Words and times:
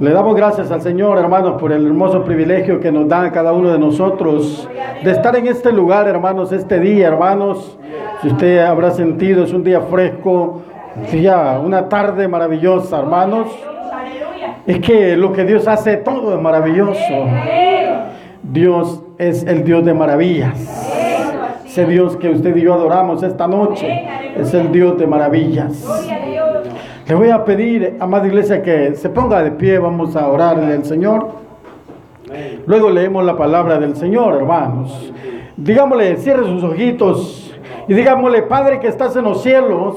Le 0.00 0.12
damos 0.12 0.34
gracias 0.34 0.70
al 0.70 0.80
Señor, 0.80 1.18
hermanos, 1.18 1.60
por 1.60 1.72
el 1.72 1.86
hermoso 1.86 2.24
privilegio 2.24 2.80
que 2.80 2.90
nos 2.90 3.06
da 3.06 3.30
cada 3.30 3.52
uno 3.52 3.70
de 3.70 3.78
nosotros 3.78 4.66
de 5.04 5.10
estar 5.10 5.36
en 5.36 5.46
este 5.46 5.70
lugar, 5.72 6.08
hermanos, 6.08 6.52
este 6.52 6.80
día, 6.80 7.08
hermanos. 7.08 7.78
Si 8.22 8.28
usted 8.28 8.60
habrá 8.60 8.92
sentido, 8.92 9.44
es 9.44 9.52
un 9.52 9.62
día 9.62 9.82
fresco, 9.82 10.62
un 10.96 11.10
día, 11.12 11.60
una 11.62 11.86
tarde 11.90 12.26
maravillosa, 12.28 12.98
hermanos. 12.98 13.48
Es 14.66 14.80
que 14.80 15.18
lo 15.18 15.34
que 15.34 15.44
Dios 15.44 15.68
hace 15.68 15.98
todo 15.98 16.34
es 16.34 16.40
maravilloso. 16.40 17.26
Dios 18.42 19.02
es 19.18 19.44
el 19.44 19.64
Dios 19.64 19.84
de 19.84 19.92
maravillas. 19.92 20.56
Ese 21.66 21.84
Dios 21.84 22.16
que 22.16 22.30
usted 22.30 22.56
y 22.56 22.62
yo 22.62 22.72
adoramos 22.72 23.22
esta 23.22 23.46
noche 23.46 24.08
es 24.34 24.54
el 24.54 24.72
Dios 24.72 24.96
de 24.96 25.06
maravillas. 25.06 25.86
Le 27.06 27.14
voy 27.14 27.30
a 27.30 27.44
pedir, 27.44 27.96
amada 27.98 28.26
iglesia, 28.26 28.62
que 28.62 28.94
se 28.94 29.08
ponga 29.08 29.42
de 29.42 29.50
pie, 29.50 29.78
vamos 29.78 30.14
a 30.14 30.28
orarle 30.28 30.74
al 30.74 30.84
Señor. 30.84 31.28
Luego 32.66 32.90
leemos 32.90 33.24
la 33.24 33.36
palabra 33.36 33.78
del 33.78 33.96
Señor, 33.96 34.36
hermanos. 34.36 35.12
Digámosle, 35.56 36.16
cierre 36.16 36.44
sus 36.44 36.62
ojitos 36.62 37.54
y 37.88 37.94
digámosle, 37.94 38.42
Padre 38.42 38.78
que 38.78 38.86
estás 38.86 39.16
en 39.16 39.24
los 39.24 39.42
cielos, 39.42 39.96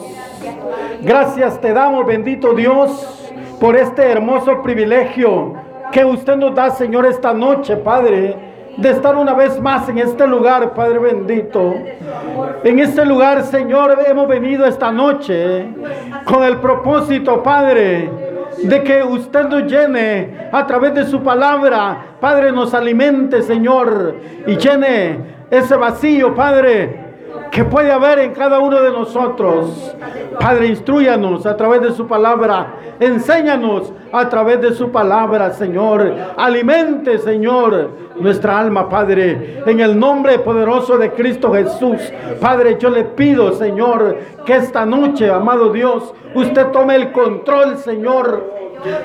gracias 1.04 1.62
te 1.62 1.74
damos, 1.74 2.06
bendito 2.06 2.54
Dios, 2.54 3.32
por 3.60 3.76
este 3.76 4.04
hermoso 4.04 4.62
privilegio 4.64 5.54
que 5.92 6.04
usted 6.04 6.36
nos 6.36 6.56
da, 6.56 6.72
Señor, 6.72 7.06
esta 7.06 7.34
noche, 7.34 7.78
Padre 7.78 8.53
de 8.78 8.90
estar 8.90 9.16
una 9.16 9.34
vez 9.34 9.60
más 9.60 9.88
en 9.90 10.00
este 10.00 10.26
lugar, 10.28 10.74
Padre 10.74 11.00
bendito. 11.00 11.74
En 12.64 12.80
este 12.80 13.06
lugar, 13.06 13.44
Señor, 13.44 13.98
hemos 14.06 14.28
venido 14.28 14.66
esta 14.66 14.92
noche 14.92 15.68
con 16.26 16.44
el 16.44 16.58
propósito, 16.58 17.44
Padre, 17.44 18.10
de 18.64 18.84
que 18.84 19.04
usted 19.04 19.46
nos 19.46 19.64
llene 19.72 20.50
a 20.52 20.66
través 20.66 20.94
de 20.94 21.06
su 21.06 21.22
palabra. 21.22 22.16
Padre, 22.20 22.52
nos 22.52 22.74
alimente, 22.74 23.42
Señor, 23.42 24.16
y 24.48 24.56
llene 24.56 25.18
ese 25.50 25.76
vacío, 25.76 26.34
Padre, 26.34 27.03
que 27.54 27.64
puede 27.64 27.92
haber 27.92 28.18
en 28.18 28.34
cada 28.34 28.60
uno 28.60 28.82
de 28.82 28.90
nosotros. 28.90 29.96
Padre, 30.40 30.68
instruyanos 30.68 31.46
a 31.46 31.56
través 31.56 31.82
de 31.82 31.92
su 31.92 32.08
palabra. 32.08 32.74
Enséñanos 33.00 33.94
a 34.12 34.28
través 34.28 34.60
de 34.60 34.74
su 34.74 34.92
palabra, 34.92 35.52
Señor. 35.52 36.16
Alimente, 36.36 37.20
Señor, 37.20 37.92
nuestra 38.20 38.58
alma, 38.58 38.90
Padre. 38.90 39.62
En 39.68 39.80
el 39.80 40.00
nombre 40.00 40.40
poderoso 40.40 40.98
de 40.98 41.12
Cristo 41.12 41.54
Jesús. 41.54 42.02
Padre, 42.42 42.78
yo 42.80 42.90
le 42.90 43.04
pido, 43.04 43.52
Señor, 43.54 44.18
que 44.48 44.56
esta 44.56 44.84
noche, 44.88 45.30
amado 45.30 45.72
Dios, 45.72 46.12
usted 46.34 46.68
tome 46.72 46.96
el 46.96 47.12
control, 47.12 47.78
Señor, 47.78 48.52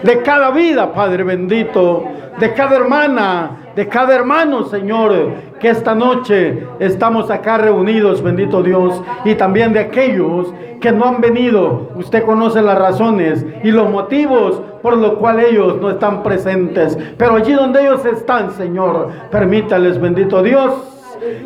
de 0.03 0.23
cada 0.23 0.51
vida, 0.51 0.93
Padre 0.93 1.25
bendito. 1.25 2.05
De 2.39 2.53
cada 2.53 2.77
hermana, 2.77 3.73
de 3.75 3.89
cada 3.89 4.15
hermano, 4.15 4.65
Señor, 4.65 5.33
que 5.59 5.71
esta 5.71 5.95
noche 5.95 6.65
estamos 6.79 7.31
acá 7.33 7.59
reunidos, 7.59 8.23
bendito 8.23 8.63
Dios, 8.63 9.03
y 9.25 9.35
también 9.35 9.73
de 9.73 9.81
aquellos 9.81 10.55
que 10.81 10.93
no 10.93 11.05
han 11.05 11.21
venido. 11.21 11.91
Usted 11.97 12.25
conoce 12.25 12.63
las 12.63 12.79
razones 12.79 13.45
y 13.65 13.73
los 13.73 13.91
motivos 13.91 14.63
por 14.83 14.97
los 14.97 15.15
cuales 15.15 15.51
ellos 15.51 15.79
no 15.81 15.91
están 15.91 16.23
presentes. 16.23 16.97
Pero 17.17 17.37
allí 17.37 17.53
donde 17.53 17.83
ellos 17.83 18.05
están, 18.05 18.53
Señor, 18.53 19.09
permítales, 19.31 20.01
bendito 20.01 20.43
Dios, 20.43 20.73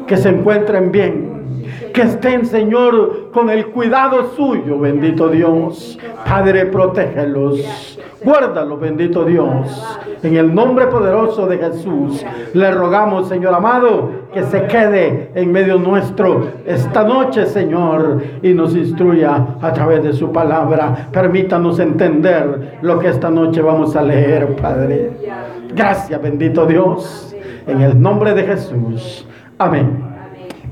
que 0.06 0.16
se 0.16 0.28
encuentren 0.28 0.92
bien. 0.92 1.61
Que 1.92 2.02
estén, 2.02 2.46
Señor, 2.46 3.30
con 3.32 3.50
el 3.50 3.66
cuidado 3.66 4.32
suyo, 4.34 4.78
bendito 4.78 5.28
Dios. 5.28 5.98
Padre, 6.24 6.66
protégelos. 6.66 7.98
Guárdalo, 8.24 8.78
bendito 8.78 9.24
Dios. 9.24 10.00
En 10.22 10.36
el 10.36 10.54
nombre 10.54 10.86
poderoso 10.86 11.46
de 11.46 11.58
Jesús, 11.58 12.24
le 12.54 12.70
rogamos, 12.70 13.28
Señor 13.28 13.52
amado, 13.52 14.10
que 14.32 14.44
se 14.44 14.66
quede 14.66 15.32
en 15.34 15.50
medio 15.50 15.78
nuestro 15.78 16.46
esta 16.64 17.02
noche, 17.02 17.46
Señor, 17.46 18.22
y 18.42 18.54
nos 18.54 18.74
instruya 18.76 19.56
a 19.60 19.72
través 19.72 20.02
de 20.04 20.12
su 20.12 20.30
palabra. 20.30 21.08
Permítanos 21.12 21.78
entender 21.80 22.78
lo 22.80 22.98
que 23.00 23.08
esta 23.08 23.28
noche 23.28 23.60
vamos 23.60 23.96
a 23.96 24.02
leer, 24.02 24.54
Padre. 24.56 25.10
Gracias, 25.74 26.22
bendito 26.22 26.64
Dios. 26.64 27.34
En 27.66 27.80
el 27.80 28.00
nombre 28.00 28.34
de 28.34 28.44
Jesús. 28.44 29.26
Amén. 29.58 30.11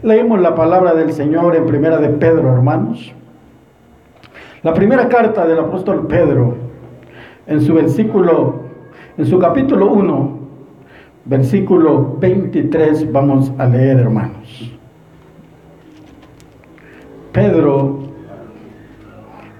Leímos 0.02 0.40
la 0.40 0.54
palabra 0.54 0.94
del 0.94 1.12
Señor 1.12 1.54
en 1.56 1.66
primera 1.66 1.98
de 1.98 2.08
Pedro, 2.08 2.50
hermanos. 2.54 3.12
La 4.62 4.72
primera 4.72 5.08
carta 5.08 5.46
del 5.46 5.58
apóstol 5.58 6.06
Pedro 6.06 6.54
en 7.46 7.60
su 7.60 7.74
versículo, 7.74 8.60
en 9.18 9.26
su 9.26 9.38
capítulo 9.38 9.92
1, 9.92 10.38
versículo 11.26 12.16
23, 12.18 13.12
vamos 13.12 13.52
a 13.58 13.66
leer, 13.66 13.98
hermanos. 13.98 14.72
Pedro, 17.32 17.98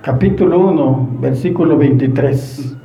capítulo 0.01 0.59
1, 0.59 1.09
versículo 1.21 1.77
23. 1.77 2.77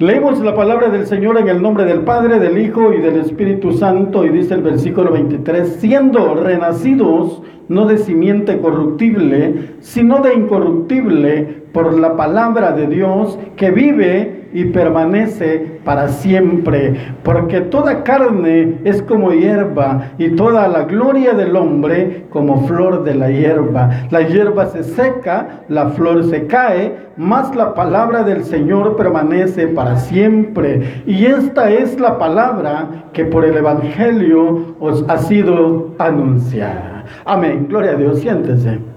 Leemos 0.00 0.40
la 0.40 0.56
palabra 0.56 0.88
del 0.88 1.06
Señor 1.06 1.38
en 1.38 1.46
el 1.46 1.62
nombre 1.62 1.84
del 1.84 2.00
Padre, 2.00 2.40
del 2.40 2.58
Hijo 2.58 2.92
y 2.92 3.00
del 3.00 3.20
Espíritu 3.20 3.72
Santo 3.74 4.24
y 4.24 4.30
dice 4.30 4.54
el 4.54 4.62
versículo 4.62 5.12
23, 5.12 5.76
siendo 5.76 6.34
renacidos 6.34 7.42
no 7.68 7.86
de 7.86 7.98
simiente 7.98 8.58
corruptible, 8.58 9.76
sino 9.78 10.18
de 10.18 10.34
incorruptible 10.34 11.62
por 11.72 11.96
la 11.96 12.16
palabra 12.16 12.72
de 12.72 12.88
Dios 12.88 13.38
que 13.54 13.70
vive 13.70 14.43
y 14.54 14.66
permanece 14.66 15.80
para 15.84 16.08
siempre. 16.08 16.94
Porque 17.22 17.60
toda 17.60 18.04
carne 18.04 18.78
es 18.84 19.02
como 19.02 19.32
hierba 19.32 20.12
y 20.16 20.30
toda 20.30 20.66
la 20.68 20.84
gloria 20.84 21.34
del 21.34 21.54
hombre 21.56 22.24
como 22.30 22.66
flor 22.66 23.04
de 23.04 23.14
la 23.14 23.30
hierba. 23.30 23.90
La 24.10 24.22
hierba 24.22 24.66
se 24.66 24.84
seca, 24.84 25.64
la 25.68 25.90
flor 25.90 26.24
se 26.24 26.46
cae, 26.46 26.94
mas 27.16 27.54
la 27.54 27.74
palabra 27.74 28.22
del 28.22 28.44
Señor 28.44 28.96
permanece 28.96 29.66
para 29.66 29.96
siempre. 29.96 31.02
Y 31.06 31.26
esta 31.26 31.70
es 31.70 32.00
la 32.00 32.16
palabra 32.16 33.10
que 33.12 33.24
por 33.24 33.44
el 33.44 33.56
Evangelio 33.56 34.76
os 34.80 35.04
ha 35.08 35.18
sido 35.18 35.90
anunciada. 35.98 37.04
Amén. 37.24 37.66
Gloria 37.68 37.92
a 37.92 37.96
Dios. 37.96 38.20
Siéntese. 38.20 38.93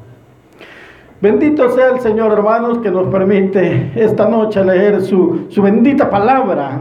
Bendito 1.20 1.70
sea 1.70 1.90
el 1.90 2.00
Señor, 2.00 2.32
hermanos, 2.32 2.78
que 2.78 2.92
nos 2.92 3.08
permite 3.08 3.92
esta 3.96 4.30
noche 4.30 4.64
leer 4.64 5.02
su, 5.02 5.48
bendita 5.58 6.12
palabra. 6.12 6.80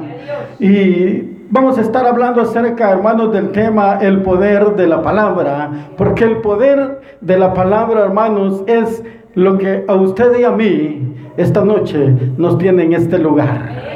Y 0.58 1.22
vamos 1.48 1.78
a 1.78 1.80
estar 1.80 2.06
hablando 2.06 2.42
acerca, 2.42 2.90
hermanos, 2.90 3.32
del 3.32 3.48
tema 3.52 3.98
el 3.98 4.20
poder 4.20 4.76
de 4.76 4.88
la 4.88 5.00
palabra. 5.00 5.70
Porque 5.96 6.24
el 6.24 6.42
poder 6.42 7.00
de 7.22 7.38
la 7.38 7.54
palabra, 7.54 8.04
hermanos, 8.04 8.62
es 8.66 9.02
lo 9.34 9.56
que 9.56 9.86
a 9.88 9.94
usted 9.94 10.38
y 10.38 10.44
a 10.44 10.50
mí 10.50 11.14
esta 11.38 11.64
noche 11.64 12.14
nos 12.36 12.58
tiene 12.58 12.82
en 12.82 12.92
este 12.92 13.18
lugar. 13.18 13.86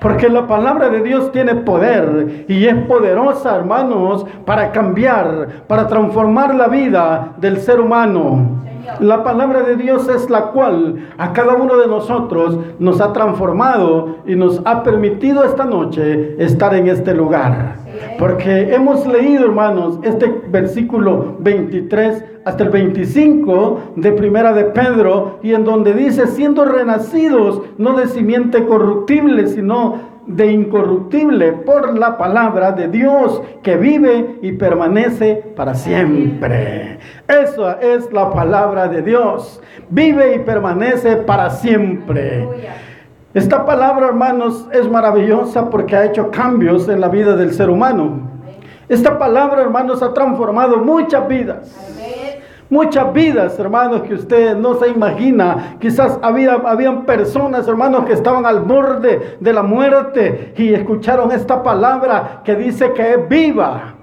Porque 0.00 0.30
la 0.30 0.46
palabra 0.46 0.88
de 0.88 1.02
Dios 1.02 1.30
tiene 1.30 1.56
poder 1.56 2.46
y 2.48 2.64
es 2.64 2.74
poderosa, 2.86 3.56
hermanos, 3.56 4.24
para 4.46 4.72
cambiar, 4.72 5.64
para 5.66 5.86
transformar 5.88 6.54
la 6.54 6.68
vida 6.68 7.34
del 7.38 7.58
ser 7.58 7.80
humano. 7.80 8.67
La 9.00 9.22
palabra 9.22 9.62
de 9.62 9.76
Dios 9.76 10.08
es 10.08 10.28
la 10.30 10.46
cual 10.46 11.08
a 11.18 11.32
cada 11.32 11.54
uno 11.54 11.76
de 11.76 11.86
nosotros 11.86 12.58
nos 12.78 13.00
ha 13.00 13.12
transformado 13.12 14.16
y 14.26 14.34
nos 14.34 14.60
ha 14.64 14.82
permitido 14.82 15.44
esta 15.44 15.64
noche 15.64 16.34
estar 16.42 16.74
en 16.74 16.88
este 16.88 17.14
lugar. 17.14 17.76
Porque 18.18 18.74
hemos 18.74 19.06
leído, 19.06 19.44
hermanos, 19.44 19.98
este 20.02 20.42
versículo 20.48 21.36
23 21.40 22.24
hasta 22.44 22.64
el 22.64 22.70
25 22.70 23.80
de 23.96 24.12
Primera 24.12 24.52
de 24.52 24.64
Pedro 24.64 25.38
y 25.42 25.52
en 25.52 25.64
donde 25.64 25.92
dice, 25.92 26.26
siendo 26.26 26.64
renacidos 26.64 27.62
no 27.76 27.96
de 27.96 28.06
simiente 28.06 28.66
corruptible, 28.66 29.46
sino 29.46 30.17
de 30.28 30.52
incorruptible 30.52 31.52
por 31.52 31.98
la 31.98 32.18
palabra 32.18 32.72
de 32.72 32.88
Dios 32.88 33.42
que 33.62 33.76
vive 33.76 34.38
y 34.42 34.52
permanece 34.52 35.36
para 35.56 35.74
siempre. 35.74 36.98
Esa 37.26 37.80
es 37.80 38.12
la 38.12 38.30
palabra 38.30 38.88
de 38.88 39.02
Dios. 39.02 39.60
Vive 39.88 40.34
y 40.36 40.38
permanece 40.40 41.16
para 41.16 41.48
siempre. 41.50 42.46
Esta 43.32 43.64
palabra, 43.64 44.06
hermanos, 44.06 44.68
es 44.72 44.88
maravillosa 44.88 45.70
porque 45.70 45.96
ha 45.96 46.04
hecho 46.04 46.30
cambios 46.30 46.88
en 46.88 47.00
la 47.00 47.08
vida 47.08 47.34
del 47.34 47.52
ser 47.54 47.70
humano. 47.70 48.28
Esta 48.88 49.18
palabra, 49.18 49.62
hermanos, 49.62 50.02
ha 50.02 50.12
transformado 50.12 50.78
muchas 50.78 51.26
vidas. 51.26 51.74
Muchas 52.70 53.14
vidas, 53.14 53.58
hermanos, 53.58 54.02
que 54.02 54.12
usted 54.12 54.54
no 54.54 54.74
se 54.74 54.88
imagina. 54.88 55.76
Quizás 55.80 56.18
había, 56.20 56.52
habían 56.52 57.06
personas, 57.06 57.66
hermanos, 57.66 58.04
que 58.04 58.12
estaban 58.12 58.44
al 58.44 58.60
borde 58.60 59.38
de 59.40 59.52
la 59.54 59.62
muerte 59.62 60.52
y 60.54 60.74
escucharon 60.74 61.32
esta 61.32 61.62
palabra 61.62 62.42
que 62.44 62.54
dice 62.56 62.92
que 62.92 63.14
es 63.14 63.28
viva. 63.28 63.94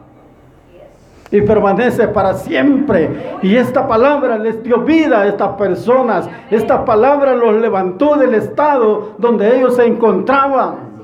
y 1.32 1.42
permanece 1.42 2.08
para 2.08 2.36
siempre. 2.36 3.38
Y 3.42 3.56
esta 3.56 3.88
palabra 3.88 4.38
les 4.38 4.64
dio 4.64 4.80
vida 4.80 5.22
a 5.22 5.28
estas 5.28 5.50
personas. 5.58 6.30
Esta 6.50 6.86
palabra 6.86 7.36
los 7.36 7.56
levantó 7.56 8.16
del 8.16 8.36
estado 8.36 9.16
donde 9.18 9.58
ellos 9.58 9.76
se 9.76 9.86
encontraban. 9.86 10.96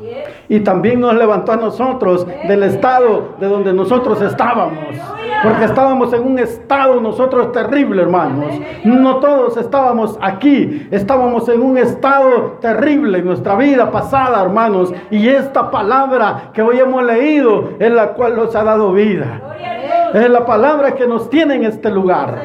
Y 0.48 0.62
también 0.62 1.00
nos 1.00 1.16
levantó 1.16 1.52
a 1.52 1.58
nosotros 1.58 2.26
del 2.48 2.64
estado 2.64 3.36
de 3.40 3.48
donde 3.48 3.74
nosotros 3.74 4.22
estábamos. 4.22 4.96
Porque 5.44 5.66
estábamos 5.66 6.14
en 6.14 6.24
un 6.24 6.40
estado 6.40 7.00
nosotros 7.02 7.52
terrible, 7.52 8.02
hermanos. 8.02 8.54
No 8.84 9.18
todos 9.18 9.58
estábamos 9.58 10.18
aquí. 10.22 10.88
Estábamos 10.92 11.48
en 11.50 11.62
un 11.62 11.78
estado 11.78 12.58
terrible 12.62 13.20
en 13.20 13.26
nuestra 13.26 13.56
vida 13.56 13.92
pasada, 13.92 14.42
hermanos. 14.42 14.94
Y 15.10 15.28
esta 15.28 15.72
palabra 15.72 16.52
que 16.54 16.62
hoy 16.62 16.80
hemos 16.80 17.04
leído 17.04 17.70
es 17.80 17.92
la 17.92 18.10
cual 18.10 18.36
nos 18.36 18.56
ha 18.56 18.64
dado 18.64 18.94
vida. 18.94 19.42
Es 20.14 20.30
la 20.30 20.46
palabra 20.46 20.94
que 20.94 21.08
nos 21.08 21.30
tiene 21.30 21.56
en 21.56 21.64
este 21.64 21.90
lugar. 21.90 22.42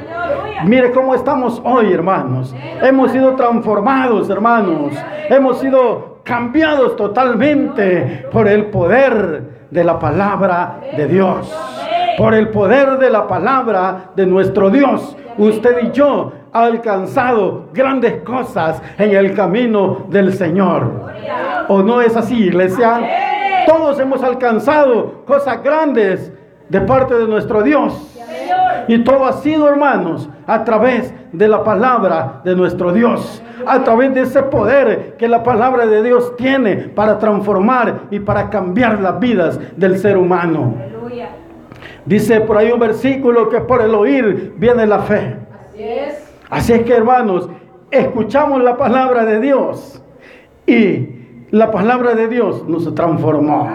Mire 0.64 0.90
cómo 0.92 1.14
estamos 1.14 1.60
hoy, 1.64 1.92
hermanos. 1.92 2.54
Hemos 2.80 3.10
sido 3.10 3.34
transformados, 3.34 4.30
hermanos. 4.30 4.94
Hemos 5.28 5.58
sido 5.58 6.20
cambiados 6.22 6.96
totalmente 6.96 8.26
por 8.32 8.48
el 8.48 8.66
poder 8.66 9.66
de 9.70 9.84
la 9.84 9.98
palabra 9.98 10.80
de 10.96 11.06
Dios. 11.06 11.75
Por 12.18 12.34
el 12.34 12.48
poder 12.48 12.98
de 12.98 13.10
la 13.10 13.26
palabra 13.26 14.10
de 14.16 14.26
nuestro 14.26 14.70
Dios. 14.70 15.16
Usted 15.36 15.88
y 15.88 15.90
yo 15.92 16.32
ha 16.52 16.64
alcanzado 16.64 17.68
grandes 17.72 18.22
cosas 18.22 18.80
en 18.96 19.14
el 19.14 19.34
camino 19.34 20.06
del 20.08 20.32
Señor. 20.32 21.12
¿O 21.68 21.82
no 21.82 22.00
es 22.00 22.16
así, 22.16 22.44
iglesia? 22.44 23.64
Todos 23.66 23.98
hemos 24.00 24.22
alcanzado 24.22 25.24
cosas 25.26 25.62
grandes 25.62 26.32
de 26.68 26.80
parte 26.80 27.14
de 27.14 27.26
nuestro 27.26 27.62
Dios. 27.62 28.16
Y 28.88 28.98
todo 29.04 29.26
ha 29.26 29.32
sido, 29.34 29.68
hermanos, 29.68 30.28
a 30.46 30.64
través 30.64 31.12
de 31.32 31.48
la 31.48 31.64
palabra 31.64 32.40
de 32.44 32.54
nuestro 32.54 32.92
Dios. 32.92 33.42
A 33.66 33.82
través 33.82 34.14
de 34.14 34.22
ese 34.22 34.42
poder 34.44 35.16
que 35.18 35.28
la 35.28 35.42
palabra 35.42 35.86
de 35.86 36.02
Dios 36.02 36.36
tiene 36.36 36.76
para 36.76 37.18
transformar 37.18 38.02
y 38.10 38.20
para 38.20 38.48
cambiar 38.48 39.00
las 39.00 39.18
vidas 39.18 39.58
del 39.76 39.98
ser 39.98 40.16
humano. 40.16 40.74
Dice 42.06 42.40
por 42.40 42.56
ahí 42.56 42.70
un 42.70 42.78
versículo 42.78 43.48
que 43.48 43.60
por 43.60 43.82
el 43.82 43.94
oír 43.94 44.54
viene 44.56 44.86
la 44.86 45.00
fe. 45.00 45.36
Así 45.68 45.82
es. 45.82 46.32
Así 46.48 46.72
es 46.72 46.82
que, 46.82 46.94
hermanos, 46.94 47.48
escuchamos 47.90 48.62
la 48.62 48.76
palabra 48.76 49.24
de 49.24 49.40
Dios 49.40 50.02
y 50.66 51.08
la 51.50 51.70
palabra 51.70 52.14
de 52.14 52.28
Dios 52.28 52.66
nos 52.68 52.92
transformó. 52.94 53.68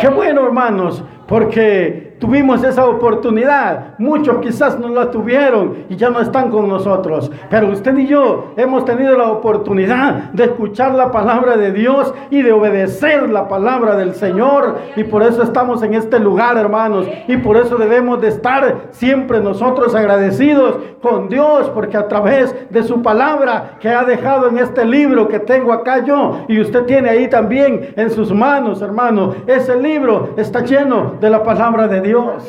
Qué 0.00 0.08
bueno, 0.08 0.46
hermanos, 0.46 1.02
porque 1.26 2.07
tuvimos 2.18 2.62
esa 2.64 2.86
oportunidad. 2.86 3.98
Muchos 3.98 4.38
quizás 4.38 4.78
no 4.78 4.88
la 4.88 5.10
tuvieron 5.10 5.84
y 5.88 5.96
ya 5.96 6.10
no 6.10 6.20
están 6.20 6.50
con 6.50 6.68
nosotros. 6.68 7.30
Pero 7.50 7.68
usted 7.68 7.96
y 7.98 8.06
yo 8.06 8.52
hemos 8.56 8.84
tenido 8.84 9.16
la 9.16 9.30
oportunidad 9.30 10.30
de 10.32 10.44
escuchar 10.44 10.94
la 10.94 11.10
palabra 11.10 11.56
de 11.56 11.72
Dios 11.72 12.12
y 12.30 12.42
de 12.42 12.52
obedecer 12.52 13.28
la 13.30 13.48
palabra 13.48 13.96
del 13.96 14.14
Señor. 14.14 14.78
Y 14.96 15.04
por 15.04 15.22
eso 15.22 15.42
estamos 15.42 15.82
en 15.82 15.94
este 15.94 16.18
lugar, 16.18 16.56
hermanos. 16.56 17.06
Y 17.26 17.36
por 17.38 17.56
eso 17.56 17.76
debemos 17.76 18.20
de 18.20 18.28
estar 18.28 18.88
siempre 18.90 19.40
nosotros 19.40 19.94
agradecidos 19.94 20.76
con 21.02 21.28
Dios, 21.28 21.70
porque 21.70 21.96
a 21.96 22.08
través 22.08 22.54
de 22.70 22.82
su 22.82 23.02
palabra 23.02 23.76
que 23.80 23.88
ha 23.88 24.04
dejado 24.04 24.48
en 24.48 24.58
este 24.58 24.84
libro 24.84 25.28
que 25.28 25.38
tengo 25.38 25.72
acá 25.72 26.04
yo, 26.04 26.44
y 26.48 26.60
usted 26.60 26.84
tiene 26.84 27.10
ahí 27.10 27.28
también 27.28 27.94
en 27.96 28.10
sus 28.10 28.32
manos, 28.32 28.82
hermano, 28.82 29.34
ese 29.46 29.80
libro 29.80 30.30
está 30.36 30.60
lleno 30.64 31.14
de 31.20 31.30
la 31.30 31.42
palabra 31.42 31.86
de 31.88 32.00
Dios. 32.00 32.07
Dios, 32.08 32.44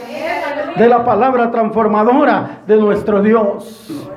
de 0.77 0.88
la 0.88 1.03
palabra 1.03 1.51
transformadora 1.51 2.61
de 2.65 2.77
nuestro 2.77 3.21
Dios. 3.21 4.09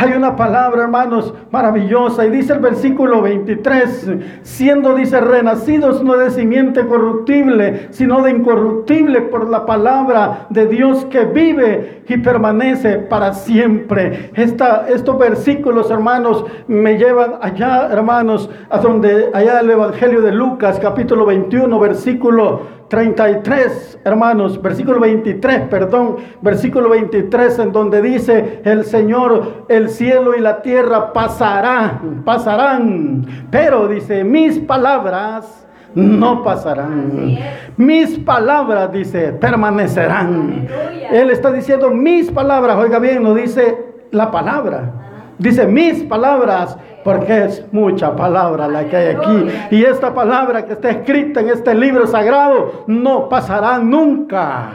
Hay 0.00 0.12
una 0.12 0.36
palabra, 0.36 0.84
hermanos, 0.84 1.34
maravillosa. 1.50 2.24
Y 2.24 2.30
dice 2.30 2.52
el 2.52 2.60
versículo 2.60 3.20
23, 3.20 4.10
siendo, 4.42 4.94
dice, 4.94 5.20
renacidos 5.20 6.04
no 6.04 6.16
de 6.16 6.30
simiente 6.30 6.86
corruptible, 6.86 7.88
sino 7.90 8.22
de 8.22 8.30
incorruptible 8.30 9.22
por 9.22 9.50
la 9.50 9.66
palabra 9.66 10.46
de 10.50 10.68
Dios 10.68 11.04
que 11.06 11.24
vive 11.24 12.04
y 12.06 12.16
permanece 12.18 12.98
para 12.98 13.34
siempre. 13.34 14.30
Esta, 14.34 14.86
estos 14.88 15.18
versículos, 15.18 15.90
hermanos, 15.90 16.44
me 16.68 16.96
llevan 16.96 17.34
allá, 17.40 17.88
hermanos, 17.90 18.48
a 18.70 18.78
donde, 18.78 19.30
allá 19.34 19.58
el 19.58 19.70
Evangelio 19.70 20.20
de 20.20 20.30
Lucas, 20.30 20.78
capítulo 20.78 21.26
21, 21.26 21.76
versículo 21.80 22.77
33, 22.88 24.00
hermanos, 24.04 24.60
versículo 24.60 24.98
23, 25.00 25.62
perdón, 25.68 26.16
versículo 26.40 26.88
23, 26.88 27.58
en 27.58 27.72
donde 27.72 28.00
dice 28.00 28.60
el 28.64 28.84
Señor, 28.84 29.66
el 29.68 29.90
cielo 29.90 30.34
y 30.34 30.40
la 30.40 30.62
tierra 30.62 31.12
pasarán, 31.12 32.22
pasarán, 32.24 33.26
pero 33.50 33.88
dice, 33.88 34.24
mis 34.24 34.58
palabras 34.58 35.66
no 35.94 36.42
pasarán. 36.42 37.38
Mis 37.76 38.18
palabras, 38.20 38.92
dice, 38.92 39.32
permanecerán. 39.32 40.68
Él 41.10 41.30
está 41.30 41.50
diciendo 41.52 41.90
mis 41.90 42.30
palabras, 42.30 42.76
oiga 42.76 42.98
bien, 42.98 43.22
no 43.22 43.34
dice 43.34 43.86
la 44.10 44.30
palabra. 44.30 44.92
Dice 45.38 45.66
mis 45.68 46.02
palabras 46.02 46.76
porque 47.04 47.44
es 47.44 47.72
mucha 47.72 48.14
palabra 48.14 48.68
la 48.68 48.84
que 48.84 48.96
hay 48.96 49.16
aquí. 49.16 49.46
Y 49.70 49.84
esta 49.84 50.12
palabra 50.12 50.64
que 50.64 50.74
está 50.74 50.90
escrita 50.90 51.40
en 51.40 51.50
este 51.50 51.74
libro 51.74 52.06
sagrado 52.06 52.84
no 52.86 53.28
pasará 53.28 53.78
nunca. 53.78 54.72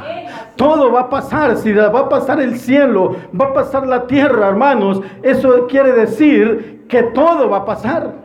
Todo 0.56 0.92
va 0.92 1.02
a 1.02 1.10
pasar, 1.10 1.58
si 1.58 1.74
va 1.74 1.88
a 1.88 2.10
pasar 2.10 2.40
el 2.40 2.58
cielo, 2.60 3.16
va 3.40 3.48
a 3.48 3.54
pasar 3.54 3.88
la 3.88 4.06
tierra, 4.06 4.48
hermanos. 4.48 5.02
Eso 5.22 5.68
quiere 5.68 5.92
decir 5.94 6.86
que 6.88 7.04
todo 7.04 7.50
va 7.50 7.58
a 7.58 7.66
pasar. 7.66 8.24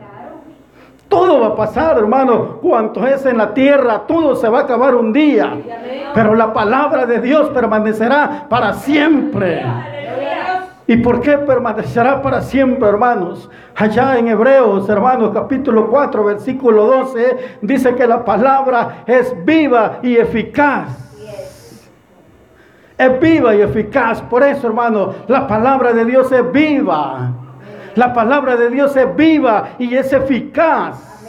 Todo 1.07 1.39
va 1.39 1.47
a 1.47 1.55
pasar, 1.55 1.97
hermano. 1.97 2.59
Cuanto 2.61 3.05
es 3.07 3.25
en 3.25 3.37
la 3.37 3.51
tierra, 3.55 4.03
todo 4.07 4.35
se 4.35 4.47
va 4.47 4.59
a 4.59 4.61
acabar 4.61 4.93
un 4.93 5.11
día. 5.11 5.57
Pero 6.13 6.35
la 6.35 6.53
palabra 6.53 7.07
de 7.07 7.19
Dios 7.19 7.49
permanecerá 7.49 8.45
para 8.47 8.73
siempre. 8.73 9.65
¿Y 10.89 10.97
por 10.97 11.21
qué 11.21 11.37
permanecerá 11.37 12.19
para 12.19 12.41
siempre, 12.41 12.89
hermanos? 12.89 13.47
Allá 13.75 14.17
en 14.17 14.27
Hebreos, 14.27 14.89
hermanos, 14.89 15.29
capítulo 15.35 15.87
4, 15.87 16.23
versículo 16.23 16.87
12, 16.87 17.59
dice 17.61 17.93
que 17.93 18.07
la 18.07 18.25
palabra 18.25 19.03
es 19.05 19.35
viva 19.45 19.99
y 20.01 20.17
eficaz. 20.17 20.89
Es 22.97 23.19
viva 23.19 23.53
y 23.53 23.61
eficaz. 23.61 24.19
Por 24.23 24.41
eso, 24.41 24.65
hermano, 24.65 25.13
la 25.27 25.45
palabra 25.45 25.93
de 25.93 26.05
Dios 26.05 26.31
es 26.31 26.51
viva. 26.51 27.33
La 27.93 28.11
palabra 28.11 28.55
de 28.55 28.71
Dios 28.71 28.95
es 28.95 29.15
viva 29.15 29.75
y 29.77 29.93
es 29.93 30.11
eficaz. 30.11 31.21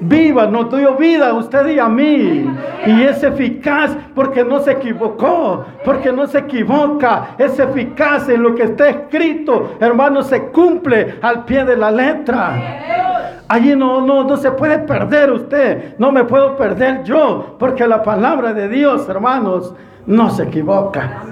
Viva, 0.00 0.46
nos 0.46 0.74
dio 0.76 0.96
vida 0.96 1.30
a 1.30 1.34
usted 1.34 1.66
y 1.68 1.78
a 1.78 1.88
mí. 1.88 2.46
Y 2.86 3.02
es 3.02 3.22
eficaz 3.22 3.96
porque 4.14 4.44
no 4.44 4.60
se 4.60 4.72
equivocó, 4.72 5.64
porque 5.84 6.12
no 6.12 6.26
se 6.26 6.38
equivoca. 6.38 7.34
Es 7.38 7.58
eficaz 7.58 8.28
en 8.28 8.42
lo 8.42 8.54
que 8.54 8.64
está 8.64 8.88
escrito. 8.88 9.76
Hermano, 9.80 10.22
se 10.22 10.48
cumple 10.48 11.16
al 11.22 11.44
pie 11.44 11.64
de 11.64 11.76
la 11.76 11.90
letra. 11.90 13.42
Allí 13.48 13.76
no, 13.76 14.00
no, 14.00 14.24
no 14.24 14.36
se 14.36 14.50
puede 14.52 14.78
perder 14.80 15.30
usted. 15.30 15.96
No 15.98 16.10
me 16.10 16.24
puedo 16.24 16.56
perder 16.56 17.02
yo. 17.04 17.56
Porque 17.58 17.86
la 17.86 18.02
palabra 18.02 18.52
de 18.52 18.68
Dios, 18.68 19.08
hermanos, 19.08 19.74
no 20.06 20.30
se 20.30 20.44
equivoca. 20.44 21.22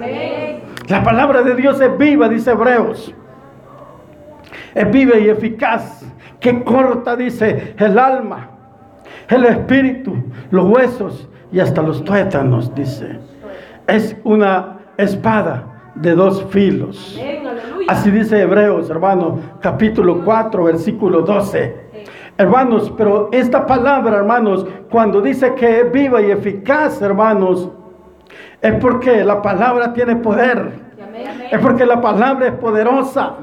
La 0.87 1.03
palabra 1.03 1.41
de 1.41 1.55
Dios 1.55 1.79
es 1.81 1.97
viva, 1.97 2.29
dice 2.29 2.51
Hebreos. 2.51 3.13
Es 4.73 4.91
viva 4.91 5.17
y 5.17 5.29
eficaz 5.29 6.05
que 6.41 6.63
corta, 6.63 7.15
dice, 7.15 7.75
el 7.77 7.97
alma, 7.97 8.49
el 9.29 9.45
espíritu, 9.45 10.13
los 10.49 10.65
huesos 10.65 11.29
y 11.51 11.59
hasta 11.59 11.81
los 11.81 12.03
tuétanos, 12.03 12.73
dice. 12.75 13.19
Es 13.87 14.17
una 14.23 14.79
espada 14.97 15.93
de 15.95 16.15
dos 16.15 16.45
filos. 16.49 17.19
Así 17.87 18.09
dice 18.09 18.41
Hebreos, 18.41 18.89
hermano, 18.89 19.39
capítulo 19.61 20.23
4, 20.25 20.63
versículo 20.63 21.21
12. 21.21 21.75
Hermanos, 22.37 22.91
pero 22.97 23.29
esta 23.31 23.65
palabra, 23.65 24.17
hermanos, 24.17 24.65
cuando 24.89 25.21
dice 25.21 25.53
que 25.53 25.81
es 25.81 25.91
viva 25.91 26.21
y 26.21 26.31
eficaz, 26.31 27.01
hermanos, 27.01 27.69
es 28.61 28.73
porque 28.75 29.23
la 29.23 29.41
palabra 29.41 29.93
tiene 29.93 30.15
poder. 30.15 30.71
Es 31.51 31.59
porque 31.59 31.85
la 31.85 32.01
palabra 32.01 32.47
es 32.47 32.53
poderosa. 32.53 33.35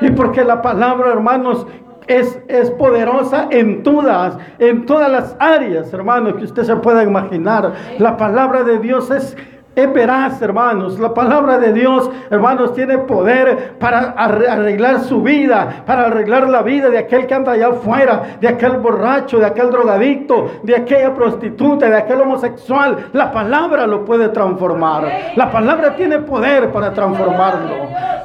Y 0.00 0.10
porque 0.10 0.44
la 0.44 0.60
palabra, 0.60 1.12
hermanos, 1.12 1.66
es, 2.06 2.38
es, 2.48 2.70
poderosa 2.72 3.48
en 3.50 3.82
todas, 3.82 4.38
en 4.58 4.86
todas 4.86 5.10
las 5.10 5.36
áreas, 5.38 5.92
hermanos, 5.92 6.34
que 6.34 6.44
usted 6.44 6.64
se 6.64 6.76
pueda 6.76 7.02
imaginar. 7.02 7.74
La 7.98 8.16
palabra 8.16 8.62
de 8.62 8.78
Dios 8.78 9.10
es 9.10 9.36
es 9.76 9.92
veraz, 9.92 10.40
hermanos. 10.40 10.98
La 10.98 11.12
palabra 11.12 11.58
de 11.58 11.74
Dios, 11.74 12.10
hermanos, 12.30 12.72
tiene 12.72 12.96
poder 12.96 13.74
para 13.78 14.14
arreglar 14.16 15.00
su 15.00 15.22
vida, 15.22 15.84
para 15.86 16.06
arreglar 16.06 16.48
la 16.48 16.62
vida 16.62 16.88
de 16.88 16.98
aquel 16.98 17.26
que 17.26 17.34
anda 17.34 17.52
allá 17.52 17.68
afuera, 17.68 18.38
de 18.40 18.48
aquel 18.48 18.78
borracho, 18.78 19.38
de 19.38 19.44
aquel 19.44 19.70
drogadicto, 19.70 20.50
de 20.62 20.76
aquella 20.76 21.14
prostituta, 21.14 21.90
de 21.90 21.96
aquel 21.98 22.22
homosexual. 22.22 23.10
La 23.12 23.30
palabra 23.30 23.86
lo 23.86 24.04
puede 24.04 24.30
transformar. 24.30 25.34
La 25.36 25.52
palabra 25.52 25.94
tiene 25.94 26.20
poder 26.20 26.70
para 26.72 26.94
transformarlo. 26.94 27.74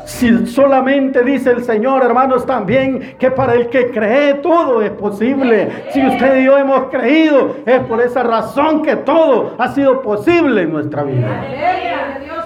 Si 0.05 0.47
solamente 0.47 1.23
dice 1.23 1.51
el 1.51 1.63
Señor, 1.63 2.03
hermanos, 2.03 2.45
también 2.45 3.15
que 3.19 3.29
para 3.29 3.53
el 3.53 3.67
que 3.67 3.91
cree 3.91 4.35
todo 4.35 4.81
es 4.81 4.91
posible. 4.91 5.85
Si 5.91 6.05
usted 6.05 6.39
y 6.39 6.45
yo 6.45 6.57
hemos 6.57 6.85
creído, 6.85 7.55
es 7.65 7.79
por 7.81 8.01
esa 8.01 8.23
razón 8.23 8.81
que 8.81 8.95
todo 8.95 9.55
ha 9.57 9.67
sido 9.69 10.01
posible 10.01 10.63
en 10.63 10.71
nuestra 10.71 11.03
vida. 11.03 11.40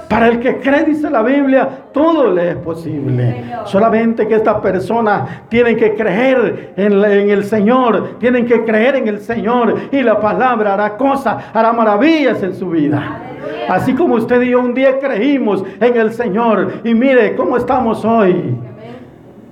Para 0.10 0.28
el 0.28 0.40
que 0.40 0.58
cree, 0.58 0.84
dice 0.84 1.10
la 1.10 1.24
Biblia, 1.24 1.68
todo 1.92 2.32
le 2.32 2.52
es 2.52 2.56
posible. 2.58 3.44
Solamente 3.66 4.28
que 4.28 4.36
estas 4.36 4.62
personas 4.62 5.48
tienen 5.50 5.76
que 5.76 5.94
creer 5.96 6.74
en, 6.78 6.94
en, 7.04 7.30
el 7.30 7.44
Señor, 7.44 8.18
tienen 8.20 8.46
que 8.46 8.64
creer 8.64 8.96
en 8.96 9.08
el 9.08 9.20
Señor 9.20 9.76
y 9.92 10.02
la 10.04 10.20
palabra 10.20 10.76
hará 10.76 10.96
cosas, 10.96 11.44
hará 11.54 11.74
maravillas 11.74 12.42
en 12.44 12.54
su 12.54 12.70
vida. 12.70 13.22
Así 13.68 13.94
como 13.94 14.16
usted 14.16 14.42
y 14.42 14.52
yo 14.52 14.60
un 14.60 14.74
día 14.74 15.00
creímos 15.00 15.64
en 15.80 15.98
el 15.98 16.12
Señor 16.14 16.82
y 16.84 16.94
mire 16.94 17.36
cómo 17.36 17.58
estamos 17.58 18.06
hoy. 18.06 18.56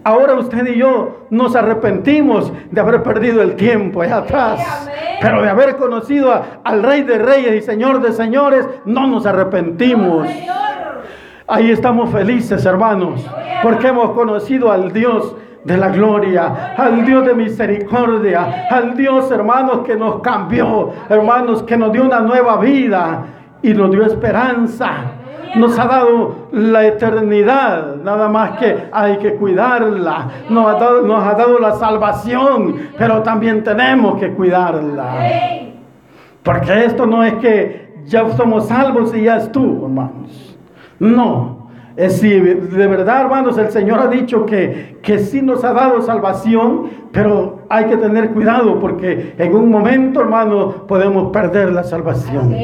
Ahora 0.06 0.36
usted 0.36 0.66
y 0.68 0.78
yo 0.78 1.26
nos 1.30 1.56
arrepentimos 1.56 2.52
de 2.70 2.82
haber 2.82 3.02
perdido 3.04 3.42
el 3.42 3.56
tiempo 3.56 4.02
allá 4.02 4.18
atrás. 4.18 4.90
Pero 5.24 5.42
de 5.42 5.50
haber 5.50 5.77
conocido 5.77 6.34
al 6.65 6.84
Rey 6.84 7.03
de 7.03 7.18
Reyes 7.18 7.56
y 7.56 7.62
Señor 7.62 8.01
de 8.01 8.12
Señores, 8.12 8.68
no 8.84 9.08
nos 9.08 9.25
arrepentimos. 9.25 10.27
Ahí 11.48 11.72
estamos 11.72 12.10
felices, 12.10 12.65
hermanos, 12.65 13.25
porque 13.63 13.88
hemos 13.88 14.12
conocido 14.12 14.70
al 14.70 14.92
Dios 14.92 15.34
de 15.63 15.77
la 15.77 15.88
gloria, 15.88 16.74
al 16.75 17.06
Dios 17.06 17.25
de 17.25 17.36
misericordia, 17.36 18.68
al 18.70 18.98
Dios, 18.98 19.32
hermanos, 19.32 19.80
que 19.86 19.96
nos 19.96 20.20
cambió, 20.20 20.92
hermanos, 21.08 21.63
que 21.63 21.77
nos 21.77 21.94
dio 21.94 22.03
una 22.03 22.20
nueva 22.20 22.58
vida 22.58 23.24
y 23.62 23.74
nos 23.74 23.92
dio 23.92 24.06
esperanza 24.06 25.23
nos 25.55 25.77
ha 25.77 25.86
dado 25.86 26.48
la 26.51 26.86
eternidad, 26.86 27.98
nada 27.98 28.27
más 28.29 28.57
que 28.57 28.86
hay 28.91 29.17
que 29.17 29.36
cuidarla. 29.36 30.29
Nos 30.50 30.65
ha 30.67 30.79
dado, 30.79 31.01
nos 31.01 31.24
ha 31.24 31.33
dado 31.33 31.60
la 31.60 31.74
salvación, 31.74 32.89
pero 32.98 33.22
también 33.22 33.63
tenemos 33.63 34.19
que 34.19 34.31
cuidarla. 34.31 35.15
Porque 36.41 36.86
esto 36.86 37.05
no 37.05 37.24
es 37.24 37.36
que 37.36 37.93
ya 38.05 38.29
somos 38.31 38.67
salvos 38.67 39.15
y 39.15 39.24
ya 39.24 39.38
estuvo, 39.38 39.86
hermanos. 39.86 40.57
No. 41.00 41.69
Es 41.95 42.19
si 42.19 42.39
de 42.39 42.88
verdad, 42.88 43.22
hermanos, 43.22 43.57
el 43.60 43.69
Señor 43.69 44.00
ha 44.00 44.07
dicho 44.07 44.45
que, 44.45 44.98
que 45.03 45.19
sí 45.19 45.43
nos 45.43 45.63
ha 45.63 45.74
dado 45.74 46.01
salvación, 46.01 46.89
pero 47.13 47.60
hay 47.70 47.86
que 47.86 47.96
tener 47.96 48.32
cuidado 48.32 48.79
porque 48.79 49.36
en 49.38 49.55
un 49.55 49.70
momento, 49.70 50.20
hermano, 50.20 50.88
podemos 50.88 51.32
perder 51.32 51.72
la 51.72 51.84
salvación. 51.84 52.58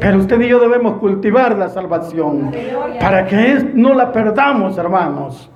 Pero 0.00 0.18
usted 0.18 0.40
y 0.40 0.48
yo 0.48 0.58
debemos 0.58 0.94
cultivar 0.94 1.56
la 1.58 1.68
salvación 1.68 2.52
para 2.98 3.26
que 3.26 3.70
no 3.74 3.92
la 3.92 4.10
perdamos, 4.10 4.78
hermanos. 4.78 5.50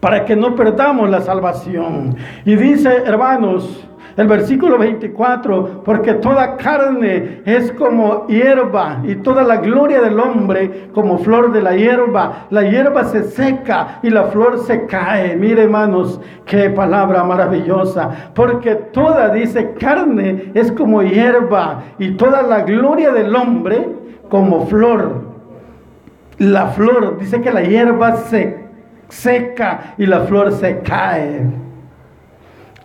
Para 0.00 0.24
que 0.24 0.34
no 0.34 0.54
perdamos 0.56 1.10
la 1.10 1.20
salvación. 1.20 2.16
Y 2.46 2.56
dice, 2.56 3.02
hermanos, 3.04 3.86
el 4.16 4.28
versículo 4.28 4.78
24, 4.78 5.82
porque 5.84 6.14
toda 6.14 6.56
carne 6.56 7.42
es 7.44 7.70
como 7.72 8.26
hierba 8.26 9.00
y 9.04 9.16
toda 9.16 9.42
la 9.42 9.58
gloria 9.58 10.00
del 10.00 10.18
hombre 10.18 10.88
como 10.94 11.18
flor 11.18 11.52
de 11.52 11.60
la 11.60 11.76
hierba. 11.76 12.46
La 12.48 12.62
hierba 12.62 13.04
se 13.04 13.24
seca 13.24 13.98
y 14.02 14.08
la 14.08 14.24
flor 14.24 14.60
se 14.60 14.86
cae. 14.86 15.36
Mire 15.36 15.64
hermanos, 15.64 16.18
qué 16.46 16.70
palabra 16.70 17.24
maravillosa. 17.24 18.30
Porque 18.34 18.74
toda, 18.74 19.28
dice, 19.28 19.74
carne 19.78 20.50
es 20.54 20.72
como 20.72 21.02
hierba 21.02 21.82
y 21.98 22.12
toda 22.12 22.42
la 22.42 22.62
gloria 22.62 23.12
del 23.12 23.36
hombre 23.36 23.86
como 24.30 24.66
flor. 24.66 25.26
La 26.38 26.68
flor, 26.68 27.18
dice 27.18 27.42
que 27.42 27.52
la 27.52 27.62
hierba 27.62 28.16
se 28.16 28.64
seca 29.08 29.94
y 29.98 30.06
la 30.06 30.20
flor 30.20 30.52
se 30.52 30.80
cae. 30.80 31.65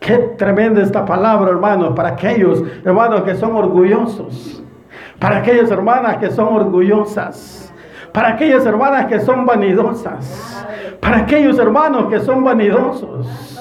Qué 0.02 0.18
tremenda 0.36 0.82
esta 0.82 1.06
palabra, 1.06 1.52
hermanos, 1.52 1.94
para 1.96 2.10
aquellos 2.10 2.64
hermanos 2.84 3.22
que 3.22 3.36
son 3.36 3.56
orgullosos, 3.56 4.64
para 5.20 5.38
aquellas 5.38 5.70
hermanas 5.70 6.18
que 6.18 6.32
son 6.32 6.48
orgullosas, 6.56 7.72
para 8.12 8.30
aquellas 8.30 8.66
hermanas 8.66 9.06
que 9.06 9.20
son 9.20 9.46
vanidosas, 9.46 10.66
para 11.00 11.18
aquellos 11.18 11.60
hermanos 11.60 12.08
que 12.10 12.20
son 12.20 12.44
vanidosos. 12.44 13.61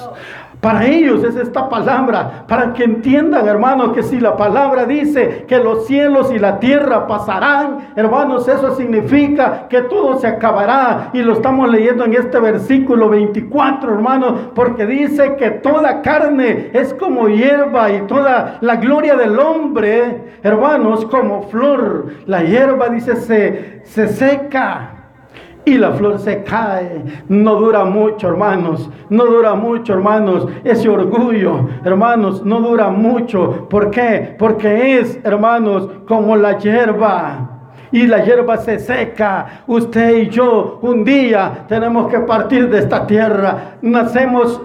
Para 0.61 0.85
ellos 0.85 1.23
es 1.23 1.35
esta 1.35 1.69
palabra, 1.69 2.45
para 2.47 2.73
que 2.73 2.83
entiendan, 2.83 3.47
hermanos, 3.47 3.93
que 3.93 4.03
si 4.03 4.19
la 4.19 4.37
palabra 4.37 4.85
dice 4.85 5.45
que 5.47 5.57
los 5.57 5.87
cielos 5.87 6.31
y 6.31 6.37
la 6.37 6.59
tierra 6.59 7.07
pasarán, 7.07 7.89
hermanos, 7.95 8.47
eso 8.47 8.75
significa 8.75 9.67
que 9.67 9.81
todo 9.81 10.19
se 10.19 10.27
acabará. 10.27 11.09
Y 11.13 11.23
lo 11.23 11.33
estamos 11.33 11.67
leyendo 11.67 12.05
en 12.05 12.13
este 12.13 12.39
versículo 12.39 13.09
24, 13.09 13.91
hermanos, 13.91 14.33
porque 14.53 14.85
dice 14.85 15.35
que 15.35 15.49
toda 15.49 16.03
carne 16.03 16.69
es 16.73 16.93
como 16.93 17.27
hierba 17.27 17.91
y 17.91 18.01
toda 18.03 18.59
la 18.61 18.75
gloria 18.75 19.15
del 19.15 19.39
hombre, 19.39 20.35
hermanos, 20.43 21.05
como 21.05 21.41
flor. 21.49 22.13
La 22.27 22.43
hierba, 22.43 22.89
dice, 22.89 23.15
se, 23.15 23.81
se 23.83 24.09
seca 24.09 25.00
y 25.65 25.77
la 25.77 25.91
flor 25.91 26.19
se 26.19 26.43
cae. 26.43 27.03
No 27.27 27.55
dura 27.55 27.85
mucho, 27.85 28.29
hermanos. 28.29 28.89
No 29.09 29.25
dura 29.25 29.53
mucho, 29.53 29.93
hermanos. 29.93 30.47
Ese 30.63 30.89
orgullo, 30.89 31.67
hermanos, 31.83 32.43
no 32.45 32.61
dura 32.61 32.89
mucho. 32.89 33.67
¿Por 33.69 33.91
qué? 33.91 34.35
Porque 34.37 34.99
es, 34.99 35.19
hermanos, 35.23 35.89
como 36.07 36.35
la 36.35 36.57
hierba. 36.57 37.47
Y 37.91 38.07
la 38.07 38.23
hierba 38.23 38.57
se 38.57 38.79
seca. 38.79 39.63
Usted 39.67 40.17
y 40.17 40.29
yo 40.29 40.79
un 40.81 41.03
día 41.03 41.65
tenemos 41.67 42.09
que 42.09 42.19
partir 42.19 42.69
de 42.69 42.79
esta 42.79 43.05
tierra. 43.05 43.75
Nacemos 43.81 44.61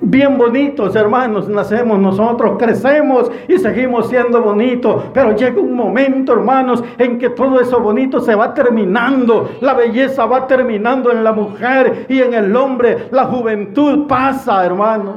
bien 0.00 0.36
bonitos, 0.36 0.94
hermanos, 0.96 1.48
nacemos 1.48 1.98
nosotros, 1.98 2.56
crecemos 2.58 3.30
y 3.48 3.58
seguimos 3.58 4.08
siendo 4.08 4.42
bonitos, 4.42 5.04
pero 5.12 5.34
llega 5.34 5.60
un 5.60 5.74
momento, 5.74 6.32
hermanos, 6.32 6.82
en 6.98 7.18
que 7.18 7.30
todo 7.30 7.60
eso 7.60 7.80
bonito 7.80 8.20
se 8.20 8.34
va 8.34 8.52
terminando, 8.54 9.50
la 9.60 9.74
belleza 9.74 10.26
va 10.26 10.46
terminando 10.46 11.10
en 11.10 11.24
la 11.24 11.32
mujer 11.32 12.06
y 12.08 12.20
en 12.20 12.34
el 12.34 12.54
hombre, 12.54 13.08
la 13.10 13.24
juventud 13.24 14.06
pasa, 14.06 14.64
hermanos. 14.64 15.16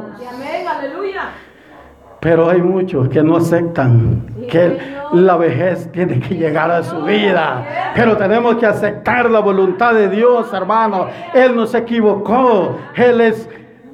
Pero 2.20 2.50
hay 2.50 2.62
muchos 2.62 3.10
que 3.10 3.22
no 3.22 3.38
aceptan 3.38 4.26
que 4.50 4.78
la 5.14 5.38
vejez 5.38 5.92
tiene 5.92 6.20
que 6.20 6.36
llegar 6.36 6.72
a 6.72 6.84
su 6.84 7.04
vida. 7.04 7.64
Pero 7.96 8.18
tenemos 8.18 8.56
que 8.56 8.66
aceptar 8.66 9.30
la 9.30 9.40
voluntad 9.40 9.94
de 9.94 10.10
Dios, 10.10 10.52
hermano. 10.52 11.08
Él 11.34 11.56
nos 11.56 11.76
equivocó. 11.76 12.76
Él 12.96 13.22
es 13.22 13.48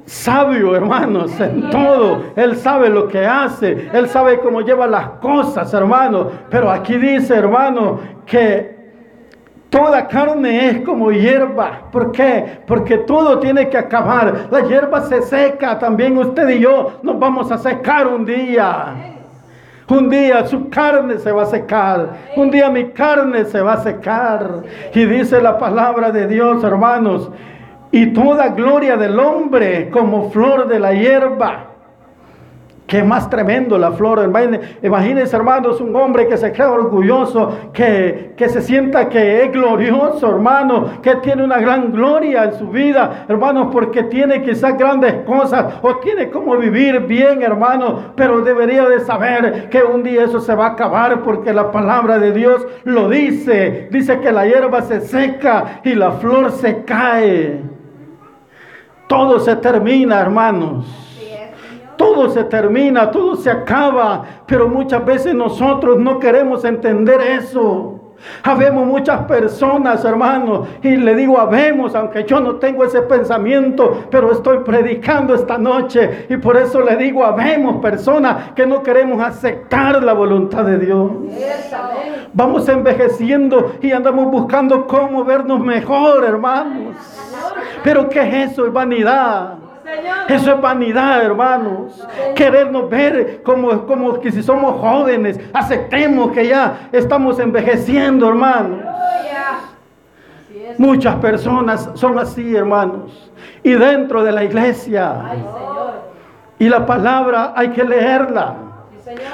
sabio, 0.06 0.74
hermanos, 0.76 1.38
en 1.40 1.70
todo. 1.70 2.22
Él 2.36 2.56
sabe 2.56 2.88
lo 2.88 3.08
que 3.08 3.26
hace. 3.26 3.88
Él 3.92 4.08
sabe 4.08 4.38
cómo 4.40 4.60
lleva 4.60 4.86
las 4.86 5.08
cosas, 5.20 5.72
hermano. 5.74 6.30
Pero 6.50 6.70
aquí 6.70 6.96
dice, 6.96 7.34
hermano, 7.34 8.00
que 8.26 8.74
toda 9.70 10.06
carne 10.06 10.68
es 10.68 10.80
como 10.82 11.10
hierba. 11.10 11.88
¿Por 11.90 12.12
qué? 12.12 12.60
Porque 12.66 12.98
todo 12.98 13.38
tiene 13.38 13.68
que 13.68 13.78
acabar. 13.78 14.48
La 14.50 14.60
hierba 14.60 15.02
se 15.02 15.22
seca. 15.22 15.78
También 15.78 16.16
usted 16.18 16.48
y 16.48 16.60
yo 16.60 17.00
nos 17.02 17.18
vamos 17.18 17.50
a 17.50 17.58
secar 17.58 18.06
un 18.06 18.24
día. 18.24 19.14
Un 19.88 20.08
día 20.08 20.46
su 20.46 20.70
carne 20.70 21.18
se 21.18 21.30
va 21.30 21.42
a 21.42 21.46
secar. 21.46 22.08
Un 22.36 22.50
día 22.50 22.70
mi 22.70 22.90
carne 22.90 23.44
se 23.44 23.60
va 23.60 23.74
a 23.74 23.82
secar. 23.82 24.62
Y 24.94 25.04
dice 25.04 25.42
la 25.42 25.58
palabra 25.58 26.10
de 26.10 26.26
Dios, 26.26 26.64
hermanos, 26.64 27.30
y 27.94 28.06
toda 28.06 28.48
gloria 28.48 28.96
del 28.96 29.20
hombre 29.20 29.88
como 29.88 30.28
flor 30.32 30.66
de 30.66 30.80
la 30.80 30.92
hierba. 30.94 31.66
Qué 32.88 33.04
más 33.04 33.30
tremendo 33.30 33.78
la 33.78 33.92
flor. 33.92 34.28
Imagínense, 34.82 35.36
hermanos, 35.36 35.80
un 35.80 35.94
hombre 35.94 36.26
que 36.26 36.36
se 36.36 36.50
cree 36.50 36.66
orgulloso, 36.66 37.70
que, 37.72 38.34
que 38.36 38.48
se 38.48 38.62
sienta 38.62 39.08
que 39.08 39.44
es 39.44 39.52
glorioso, 39.52 40.28
hermano, 40.28 41.00
que 41.02 41.14
tiene 41.16 41.44
una 41.44 41.60
gran 41.60 41.92
gloria 41.92 42.46
en 42.46 42.54
su 42.54 42.68
vida, 42.68 43.26
hermanos, 43.28 43.68
porque 43.70 44.02
tiene 44.02 44.42
quizás 44.42 44.76
grandes 44.76 45.14
cosas 45.24 45.74
o 45.80 45.94
tiene 45.98 46.30
como 46.30 46.56
vivir 46.56 46.98
bien, 47.02 47.42
hermano, 47.42 48.12
pero 48.16 48.40
debería 48.40 48.88
de 48.88 49.00
saber 49.00 49.68
que 49.70 49.84
un 49.84 50.02
día 50.02 50.24
eso 50.24 50.40
se 50.40 50.56
va 50.56 50.66
a 50.66 50.70
acabar 50.70 51.22
porque 51.22 51.52
la 51.52 51.70
palabra 51.70 52.18
de 52.18 52.32
Dios 52.32 52.66
lo 52.82 53.08
dice. 53.08 53.86
Dice 53.92 54.18
que 54.18 54.32
la 54.32 54.46
hierba 54.46 54.82
se 54.82 55.00
seca 55.00 55.80
y 55.84 55.94
la 55.94 56.10
flor 56.10 56.50
se 56.50 56.82
cae. 56.82 57.74
Todo 59.06 59.38
se 59.38 59.56
termina, 59.56 60.20
hermanos. 60.20 60.86
Todo 61.96 62.28
se 62.30 62.44
termina, 62.44 63.10
todo 63.10 63.36
se 63.36 63.50
acaba, 63.50 64.24
pero 64.46 64.68
muchas 64.68 65.04
veces 65.04 65.34
nosotros 65.34 65.98
no 65.98 66.18
queremos 66.18 66.64
entender 66.64 67.20
eso. 67.20 67.93
Habemos 68.42 68.86
muchas 68.86 69.22
personas, 69.22 70.04
hermanos, 70.04 70.68
y 70.82 70.96
le 70.96 71.14
digo 71.14 71.38
habemos, 71.38 71.94
aunque 71.94 72.24
yo 72.24 72.40
no 72.40 72.56
tengo 72.56 72.84
ese 72.84 73.02
pensamiento, 73.02 74.04
pero 74.10 74.32
estoy 74.32 74.58
predicando 74.58 75.34
esta 75.34 75.58
noche 75.58 76.26
y 76.28 76.36
por 76.36 76.56
eso 76.56 76.80
le 76.80 76.96
digo 76.96 77.24
habemos 77.24 77.80
personas 77.80 78.52
que 78.52 78.66
no 78.66 78.82
queremos 78.82 79.22
aceptar 79.22 80.02
la 80.02 80.12
voluntad 80.12 80.64
de 80.64 80.78
Dios. 80.78 81.10
Vamos 82.32 82.68
envejeciendo 82.68 83.76
y 83.80 83.92
andamos 83.92 84.30
buscando 84.30 84.86
cómo 84.86 85.24
vernos 85.24 85.60
mejor, 85.60 86.24
hermanos. 86.24 86.96
Pero 87.82 88.08
¿qué 88.08 88.20
es 88.20 88.52
eso? 88.52 88.66
Es 88.66 88.72
vanidad. 88.72 89.63
Eso 90.28 90.54
es 90.54 90.60
vanidad, 90.60 91.22
hermanos. 91.22 92.06
Querernos 92.34 92.88
ver 92.88 93.42
como, 93.42 93.86
como 93.86 94.20
que 94.20 94.32
si 94.32 94.42
somos 94.42 94.80
jóvenes, 94.80 95.38
aceptemos 95.52 96.32
que 96.32 96.48
ya 96.48 96.88
estamos 96.92 97.38
envejeciendo, 97.38 98.28
hermanos. 98.28 98.80
Muchas 100.78 101.16
personas 101.16 101.90
son 101.94 102.18
así, 102.18 102.54
hermanos. 102.54 103.30
Y 103.62 103.72
dentro 103.72 104.24
de 104.24 104.32
la 104.32 104.44
iglesia. 104.44 105.14
Y 106.58 106.68
la 106.68 106.86
palabra 106.86 107.52
hay 107.54 107.68
que 107.70 107.84
leerla. 107.84 108.56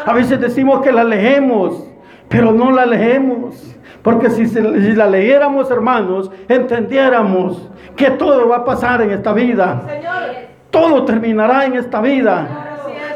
A 0.04 0.12
veces 0.12 0.40
decimos 0.40 0.80
que 0.82 0.92
la 0.92 1.04
leemos, 1.04 1.84
pero 2.28 2.52
no 2.52 2.70
la 2.70 2.86
leemos. 2.86 3.76
Porque 4.02 4.30
si, 4.30 4.46
si, 4.46 4.60
la 4.60 5.06
leyéramos, 5.06 5.70
hermanos, 5.70 6.30
entendiéramos 6.48 7.68
que 7.96 8.10
todo 8.12 8.48
va 8.48 8.58
a 8.58 8.64
pasar 8.64 9.02
en 9.02 9.10
esta 9.10 9.32
vida. 9.32 9.82
Todo 10.70 11.04
terminará 11.04 11.66
en 11.66 11.74
esta 11.74 12.00
vida. 12.00 12.66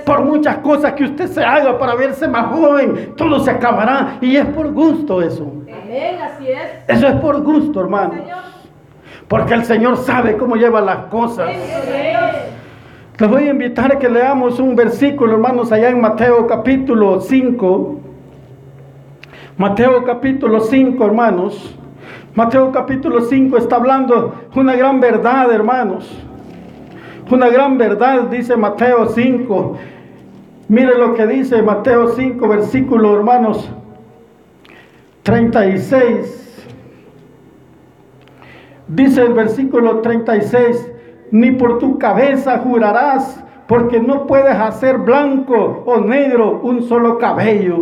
Por 0.05 0.25
muchas 0.25 0.59
cosas 0.59 0.93
que 0.93 1.05
usted 1.05 1.27
se 1.29 1.43
haga 1.43 1.79
para 1.79 1.95
verse 1.95 2.29
más 2.29 2.47
joven, 2.47 3.15
todo 3.17 3.41
se 3.41 3.51
acabará. 3.51 4.19
Y 4.21 4.37
es 4.37 4.45
por 4.47 4.71
gusto 4.73 5.23
eso. 5.23 5.51
Eso 6.89 7.09
es 7.09 7.15
por 7.17 7.43
gusto, 7.43 7.81
hermanos. 7.81 8.21
Porque 9.29 9.55
el 9.55 9.65
Señor 9.65 9.97
sabe 9.97 10.37
cómo 10.37 10.57
lleva 10.57 10.81
las 10.81 11.07
cosas. 11.07 11.51
Les 13.19 13.31
voy 13.31 13.45
a 13.45 13.51
invitar 13.51 13.93
a 13.93 13.99
que 13.99 14.09
leamos 14.09 14.59
un 14.59 14.75
versículo, 14.75 15.35
hermanos, 15.35 15.71
allá 15.71 15.89
en 15.89 16.01
Mateo 16.01 16.47
capítulo 16.47 17.21
5. 17.21 18.01
Mateo 19.57 20.05
capítulo 20.05 20.61
5, 20.61 21.05
hermanos. 21.05 21.77
Mateo 22.35 22.73
capítulo 22.73 23.21
5 23.21 23.57
está 23.57 23.77
hablando 23.77 24.35
una 24.57 24.75
gran 24.75 24.99
verdad, 24.99 25.51
hermanos. 25.53 26.11
Una 27.31 27.49
gran 27.49 27.79
verdad, 27.79 28.25
dice 28.25 28.57
Mateo 28.57 29.07
5. 29.07 29.77
Mire 30.69 30.99
lo 30.99 31.15
que 31.15 31.27
dice 31.27 31.63
Mateo 31.63 32.09
5, 32.09 32.49
versículo, 32.49 33.17
hermanos, 33.17 33.71
36. 35.23 36.67
Dice 38.89 39.23
el 39.23 39.33
versículo 39.33 40.01
36, 40.01 40.93
ni 41.31 41.53
por 41.53 41.79
tu 41.79 41.99
cabeza 41.99 42.59
jurarás, 42.59 43.43
porque 43.67 43.99
no 43.99 44.27
puedes 44.27 44.55
hacer 44.55 44.99
blanco 44.99 45.83
o 45.87 46.01
negro 46.01 46.61
un 46.63 46.83
solo 46.83 47.19
cabello. 47.19 47.79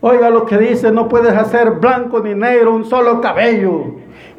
Oiga 0.00 0.30
lo 0.30 0.46
que 0.46 0.56
dice, 0.56 0.92
no 0.92 1.08
puedes 1.08 1.36
hacer 1.36 1.72
blanco 1.72 2.20
ni 2.20 2.34
negro 2.34 2.72
un 2.72 2.84
solo 2.84 3.20
cabello. 3.20 3.86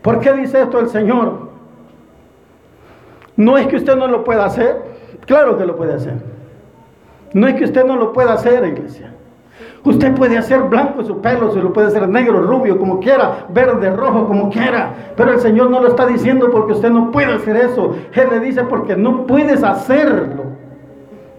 ¿Por 0.01 0.19
qué 0.19 0.31
dice 0.33 0.61
esto 0.61 0.79
el 0.79 0.87
Señor? 0.87 1.50
No 3.41 3.57
es 3.57 3.65
que 3.65 3.77
usted 3.77 3.95
no 3.95 4.05
lo 4.05 4.23
pueda 4.23 4.45
hacer, 4.45 4.83
claro 5.25 5.57
que 5.57 5.65
lo 5.65 5.75
puede 5.75 5.95
hacer. 5.95 6.13
No 7.33 7.47
es 7.47 7.55
que 7.55 7.63
usted 7.63 7.83
no 7.83 7.95
lo 7.95 8.13
pueda 8.13 8.33
hacer, 8.33 8.63
iglesia. 8.63 9.11
Usted 9.83 10.13
puede 10.13 10.37
hacer 10.37 10.61
blanco 10.61 11.03
su 11.03 11.21
pelo, 11.21 11.51
se 11.51 11.59
lo 11.59 11.73
puede 11.73 11.87
hacer 11.87 12.07
negro, 12.07 12.43
rubio, 12.43 12.77
como 12.77 12.99
quiera, 12.99 13.47
verde, 13.49 13.89
rojo, 13.89 14.27
como 14.27 14.51
quiera. 14.51 14.93
Pero 15.17 15.33
el 15.33 15.39
Señor 15.39 15.71
no 15.71 15.81
lo 15.81 15.87
está 15.87 16.05
diciendo 16.05 16.51
porque 16.51 16.73
usted 16.73 16.91
no 16.91 17.09
puede 17.09 17.33
hacer 17.33 17.55
eso. 17.55 17.95
Él 18.13 18.27
le 18.29 18.41
dice 18.41 18.63
porque 18.63 18.95
no 18.95 19.25
puedes 19.25 19.63
hacerlo. 19.63 20.43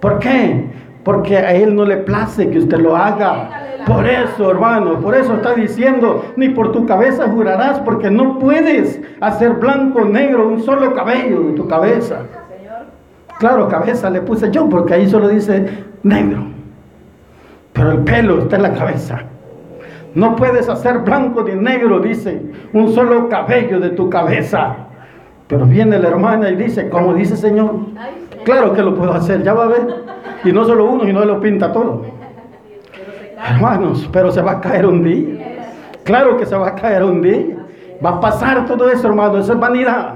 ¿Por 0.00 0.18
qué? 0.18 0.73
Porque 1.04 1.37
a 1.37 1.54
Él 1.54 1.76
no 1.76 1.85
le 1.85 1.99
place 1.99 2.50
que 2.50 2.59
usted 2.59 2.78
lo 2.78 2.97
haga. 2.97 3.62
Por 3.87 4.07
eso, 4.07 4.51
hermano, 4.51 5.01
por 5.01 5.15
eso 5.15 5.35
está 5.35 5.55
diciendo, 5.55 6.25
ni 6.37 6.51
por 6.51 6.73
tu 6.73 6.87
cabeza 6.87 7.29
jurarás, 7.29 7.81
porque 7.81 8.11
no 8.11 8.39
puedes 8.39 9.01
hacer 9.21 9.55
blanco 9.55 10.03
o 10.03 10.05
negro 10.05 10.49
un 10.49 10.62
solo 10.62 10.95
cabello 10.95 11.41
de 11.43 11.53
tu 11.53 11.67
cabeza. 11.67 12.21
Claro, 13.39 13.69
cabeza 13.69 14.09
le 14.09 14.21
puse 14.21 14.51
yo, 14.51 14.69
porque 14.69 14.95
ahí 14.95 15.09
solo 15.09 15.29
dice 15.29 15.85
negro. 16.03 16.45
Pero 17.73 17.93
el 17.93 17.99
pelo 18.01 18.39
está 18.41 18.57
en 18.57 18.62
la 18.62 18.73
cabeza. 18.73 19.23
No 20.15 20.37
puedes 20.37 20.69
hacer 20.69 20.99
blanco 20.99 21.43
ni 21.43 21.54
negro, 21.54 21.99
dice, 21.99 22.41
un 22.73 22.93
solo 22.93 23.28
cabello 23.28 23.80
de 23.80 23.91
tu 23.91 24.09
cabeza. 24.09 24.76
Pero 25.49 25.67
viene 25.67 25.99
la 25.99 26.09
hermana 26.09 26.50
y 26.50 26.56
dice, 26.56 26.89
como 26.89 27.15
dice 27.15 27.37
Señor, 27.37 27.75
claro 28.45 28.75
que 28.75 28.83
lo 28.83 28.95
puedo 28.95 29.13
hacer, 29.13 29.43
ya 29.43 29.54
va 29.54 29.65
a 29.65 29.69
ver. 29.69 29.87
Y 30.45 30.52
no 30.52 30.65
solo 30.65 30.85
uno, 30.85 31.09
y 31.09 31.13
no 31.13 31.25
lo 31.25 31.41
pinta 31.41 31.73
todo. 31.73 32.22
Hermanos, 33.49 34.09
pero 34.13 34.31
se 34.31 34.41
va 34.41 34.52
a 34.52 34.61
caer 34.61 34.87
un 34.87 35.02
día. 35.02 35.75
Claro 36.05 36.37
que 36.37 36.47
se 36.47 36.57
va 36.57 36.69
a 36.69 36.75
caer 36.75 37.05
un 37.05 37.23
día. 37.23 37.57
Va 38.05 38.11
a 38.11 38.21
pasar 38.21 38.67
todo 38.67 38.91
eso, 38.91 39.09
hermano. 39.09 39.39
Eso 39.39 39.52
es 39.52 39.59
vanidad. 39.59 40.15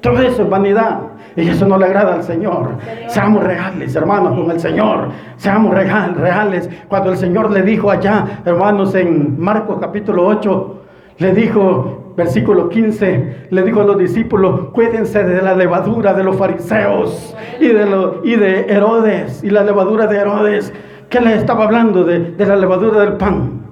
Todo 0.00 0.20
eso 0.20 0.42
es 0.42 0.50
vanidad. 0.50 1.00
Y 1.36 1.48
eso 1.48 1.66
no 1.66 1.78
le 1.78 1.86
agrada 1.86 2.14
al 2.14 2.22
Señor. 2.22 2.70
Seamos 3.08 3.44
reales, 3.44 3.94
hermanos, 3.94 4.38
con 4.38 4.50
el 4.50 4.58
Señor. 4.58 5.08
Seamos 5.36 5.72
real, 5.72 6.14
reales. 6.16 6.68
Cuando 6.88 7.12
el 7.12 7.16
Señor 7.16 7.50
le 7.50 7.62
dijo 7.62 7.90
allá, 7.90 8.40
hermanos, 8.44 8.94
en 8.94 9.38
Marcos 9.38 9.78
capítulo 9.80 10.26
8, 10.26 10.82
le 11.18 11.32
dijo, 11.32 12.12
versículo 12.16 12.68
15, 12.68 13.48
le 13.50 13.62
dijo 13.62 13.80
a 13.80 13.84
los 13.84 13.98
discípulos, 13.98 14.70
cuídense 14.72 15.22
de 15.22 15.42
la 15.42 15.54
levadura 15.54 16.14
de 16.14 16.24
los 16.24 16.36
fariseos 16.36 17.36
y 17.60 17.68
de, 17.68 17.86
y 18.24 18.34
de 18.36 18.66
Herodes, 18.68 19.42
y 19.44 19.50
la 19.50 19.62
levadura 19.62 20.06
de 20.06 20.16
Herodes 20.16 20.72
¿Qué 21.08 21.20
les 21.20 21.38
estaba 21.38 21.64
hablando 21.64 22.04
de, 22.04 22.34
la 22.38 22.56
levadura 22.56 23.00
del 23.00 23.14
pan? 23.14 23.62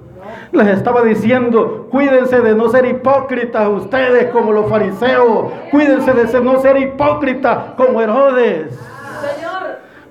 Les 0.51 0.67
estaba 0.69 1.03
diciendo, 1.03 1.87
cuídense 1.91 2.41
de 2.41 2.55
no 2.55 2.69
ser 2.69 2.85
hipócritas 2.85 3.67
ustedes 3.67 4.31
como 4.31 4.51
los 4.51 4.67
fariseos. 4.67 5.51
Cuídense 5.69 6.13
de 6.13 6.41
no 6.41 6.59
ser 6.59 6.77
hipócritas 6.77 7.75
como 7.75 8.01
Herodes. 8.01 8.79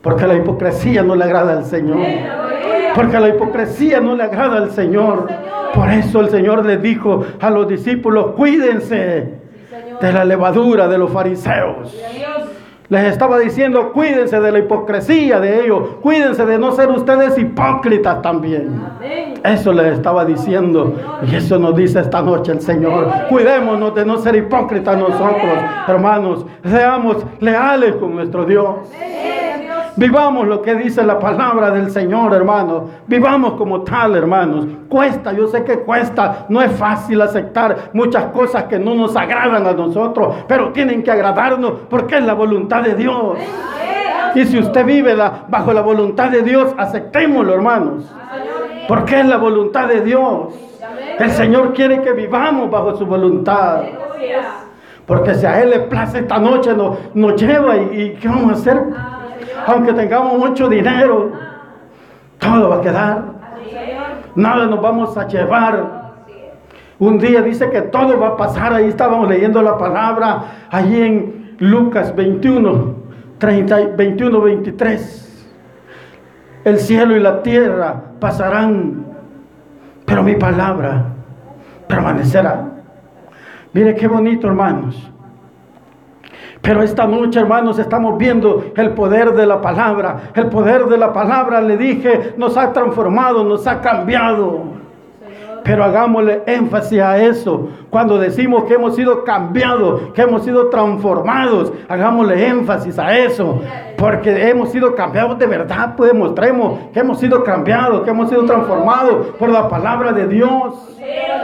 Porque 0.02 0.26
la 0.26 0.34
hipocresía 0.34 1.02
no 1.02 1.16
le 1.16 1.24
agrada 1.24 1.54
al 1.54 1.64
Señor. 1.64 2.06
Porque 2.94 3.18
la 3.18 3.28
hipocresía 3.30 4.00
no 4.00 4.14
le 4.14 4.22
agrada 4.22 4.58
al 4.58 4.70
Señor. 4.70 5.28
Por 5.74 5.90
eso 5.90 6.20
el 6.20 6.30
Señor 6.30 6.64
les 6.64 6.80
dijo 6.80 7.24
a 7.40 7.50
los 7.50 7.66
discípulos, 7.66 8.32
cuídense 8.36 9.34
de 10.00 10.12
la 10.12 10.24
levadura 10.24 10.86
de 10.86 10.98
los 10.98 11.10
fariseos. 11.10 11.92
Les 12.88 13.04
estaba 13.04 13.38
diciendo, 13.38 13.92
cuídense 13.92 14.40
de 14.40 14.52
la 14.52 14.60
hipocresía 14.60 15.40
de 15.40 15.64
ellos, 15.64 15.96
cuídense 16.00 16.46
de 16.46 16.56
no 16.56 16.72
ser 16.72 16.88
ustedes 16.90 17.36
hipócritas 17.36 18.22
también. 18.22 18.80
Eso 19.42 19.72
les 19.72 19.94
estaba 19.94 20.24
diciendo 20.24 20.94
y 21.28 21.34
eso 21.34 21.58
nos 21.58 21.74
dice 21.74 22.00
esta 22.00 22.22
noche 22.22 22.52
el 22.52 22.60
Señor. 22.60 23.08
Cuidémonos 23.28 23.94
de 23.94 24.04
no 24.06 24.18
ser 24.18 24.36
hipócritas 24.36 24.96
nosotros, 24.96 25.58
hermanos. 25.88 26.46
Seamos 26.64 27.24
leales 27.40 27.96
con 27.96 28.14
nuestro 28.14 28.44
Dios. 28.44 28.66
Vivamos 29.96 30.46
lo 30.46 30.60
que 30.60 30.74
dice 30.74 31.02
la 31.02 31.18
palabra 31.18 31.70
del 31.70 31.90
Señor, 31.90 32.34
hermano. 32.34 32.84
Vivamos 33.06 33.54
como 33.54 33.80
tal, 33.80 34.14
hermanos. 34.14 34.66
Cuesta, 34.90 35.32
yo 35.32 35.46
sé 35.46 35.64
que 35.64 35.78
cuesta. 35.78 36.44
No 36.50 36.60
es 36.60 36.70
fácil 36.72 37.22
aceptar 37.22 37.90
muchas 37.94 38.26
cosas 38.26 38.64
que 38.64 38.78
no 38.78 38.94
nos 38.94 39.16
agradan 39.16 39.66
a 39.66 39.72
nosotros, 39.72 40.36
pero 40.46 40.70
tienen 40.72 41.02
que 41.02 41.10
agradarnos 41.10 41.72
porque 41.88 42.18
es 42.18 42.24
la 42.24 42.34
voluntad 42.34 42.82
de 42.82 42.94
Dios. 42.94 43.38
Y 44.34 44.44
si 44.44 44.58
usted 44.58 44.84
vive 44.84 45.16
bajo 45.48 45.72
la 45.72 45.80
voluntad 45.80 46.28
de 46.30 46.42
Dios, 46.42 46.74
aceptémoslo, 46.76 47.54
hermanos. 47.54 48.04
Porque 48.86 49.20
es 49.20 49.26
la 49.26 49.38
voluntad 49.38 49.88
de 49.88 50.02
Dios. 50.02 50.54
El 51.18 51.30
Señor 51.30 51.72
quiere 51.72 52.02
que 52.02 52.12
vivamos 52.12 52.70
bajo 52.70 52.94
su 52.96 53.06
voluntad. 53.06 53.84
Porque 55.06 55.34
si 55.36 55.46
a 55.46 55.62
Él 55.62 55.70
le 55.70 55.78
place 55.80 56.18
esta 56.18 56.38
noche, 56.38 56.74
nos, 56.74 56.98
nos 57.14 57.40
lleva 57.40 57.76
y, 57.78 58.00
y 58.00 58.10
¿qué 58.20 58.28
vamos 58.28 58.50
a 58.50 58.54
hacer? 58.54 58.82
Aunque 59.66 59.92
tengamos 59.92 60.38
mucho 60.38 60.68
dinero, 60.68 61.32
todo 62.38 62.68
va 62.68 62.76
a 62.76 62.80
quedar. 62.80 63.24
Nada 64.34 64.66
nos 64.66 64.82
vamos 64.82 65.16
a 65.16 65.26
llevar. 65.26 66.06
Un 66.98 67.18
día 67.18 67.42
dice 67.42 67.70
que 67.70 67.82
todo 67.82 68.18
va 68.18 68.28
a 68.28 68.36
pasar. 68.36 68.72
Ahí 68.72 68.86
estábamos 68.86 69.28
leyendo 69.28 69.62
la 69.62 69.76
palabra, 69.78 70.44
allí 70.70 71.00
en 71.00 71.56
Lucas 71.58 72.14
21, 72.14 72.94
30, 73.38 73.76
21, 73.96 74.40
23. 74.40 75.48
El 76.64 76.78
cielo 76.78 77.16
y 77.16 77.20
la 77.20 77.42
tierra 77.42 78.02
pasarán, 78.18 79.06
pero 80.04 80.22
mi 80.22 80.34
palabra 80.34 81.04
permanecerá. 81.86 82.66
Mire 83.72 83.94
qué 83.94 84.08
bonito, 84.08 84.46
hermanos. 84.48 85.12
Pero 86.66 86.82
esta 86.82 87.06
noche, 87.06 87.38
hermanos, 87.38 87.78
estamos 87.78 88.18
viendo 88.18 88.72
el 88.76 88.90
poder 88.90 89.34
de 89.34 89.46
la 89.46 89.60
palabra. 89.60 90.32
El 90.34 90.46
poder 90.48 90.86
de 90.86 90.98
la 90.98 91.12
palabra, 91.12 91.60
le 91.60 91.76
dije, 91.76 92.34
nos 92.36 92.56
ha 92.56 92.72
transformado, 92.72 93.44
nos 93.44 93.68
ha 93.68 93.80
cambiado. 93.80 94.64
Pero 95.62 95.84
hagámosle 95.84 96.42
énfasis 96.46 97.00
a 97.00 97.18
eso. 97.18 97.68
Cuando 97.88 98.18
decimos 98.18 98.64
que 98.64 98.74
hemos 98.74 98.96
sido 98.96 99.22
cambiados, 99.22 100.12
que 100.12 100.22
hemos 100.22 100.42
sido 100.42 100.68
transformados, 100.68 101.72
hagámosle 101.88 102.48
énfasis 102.48 102.98
a 102.98 103.16
eso. 103.16 103.62
Porque 103.96 104.48
hemos 104.48 104.70
sido 104.70 104.96
cambiados 104.96 105.38
de 105.38 105.46
verdad, 105.46 105.94
pues 105.96 106.10
demostremos 106.10 106.80
que 106.92 106.98
hemos 106.98 107.20
sido 107.20 107.44
cambiados, 107.44 108.02
que 108.02 108.10
hemos 108.10 108.28
sido 108.28 108.44
transformados 108.44 109.28
por 109.38 109.50
la 109.50 109.68
palabra 109.68 110.12
de 110.12 110.26
Dios. 110.26 110.74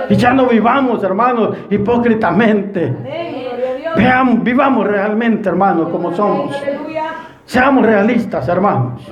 Y 0.08 0.16
ya 0.16 0.34
no 0.34 0.46
vivamos, 0.46 1.02
hermanos, 1.04 1.56
hipócritamente. 1.70 3.51
Veamos, 3.96 4.42
vivamos 4.42 4.86
realmente, 4.86 5.48
hermanos, 5.48 5.88
como 5.90 6.14
somos. 6.14 6.56
Seamos 7.44 7.84
realistas, 7.84 8.48
hermanos. 8.48 9.02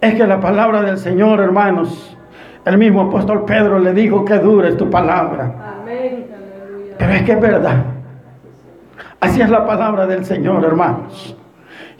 Es 0.00 0.14
que 0.14 0.26
la 0.26 0.40
palabra 0.40 0.82
del 0.82 0.98
Señor, 0.98 1.40
hermanos, 1.40 2.16
el 2.64 2.78
mismo 2.78 3.02
apóstol 3.02 3.44
Pedro 3.44 3.78
le 3.78 3.92
dijo 3.92 4.24
que 4.24 4.38
dura 4.38 4.68
es 4.68 4.76
tu 4.76 4.88
palabra. 4.88 5.54
Pero 6.98 7.12
es 7.12 7.22
que 7.22 7.32
es 7.32 7.40
verdad. 7.40 7.76
Así 9.20 9.40
es 9.40 9.50
la 9.50 9.66
palabra 9.66 10.06
del 10.06 10.24
Señor, 10.24 10.64
hermanos. 10.64 11.36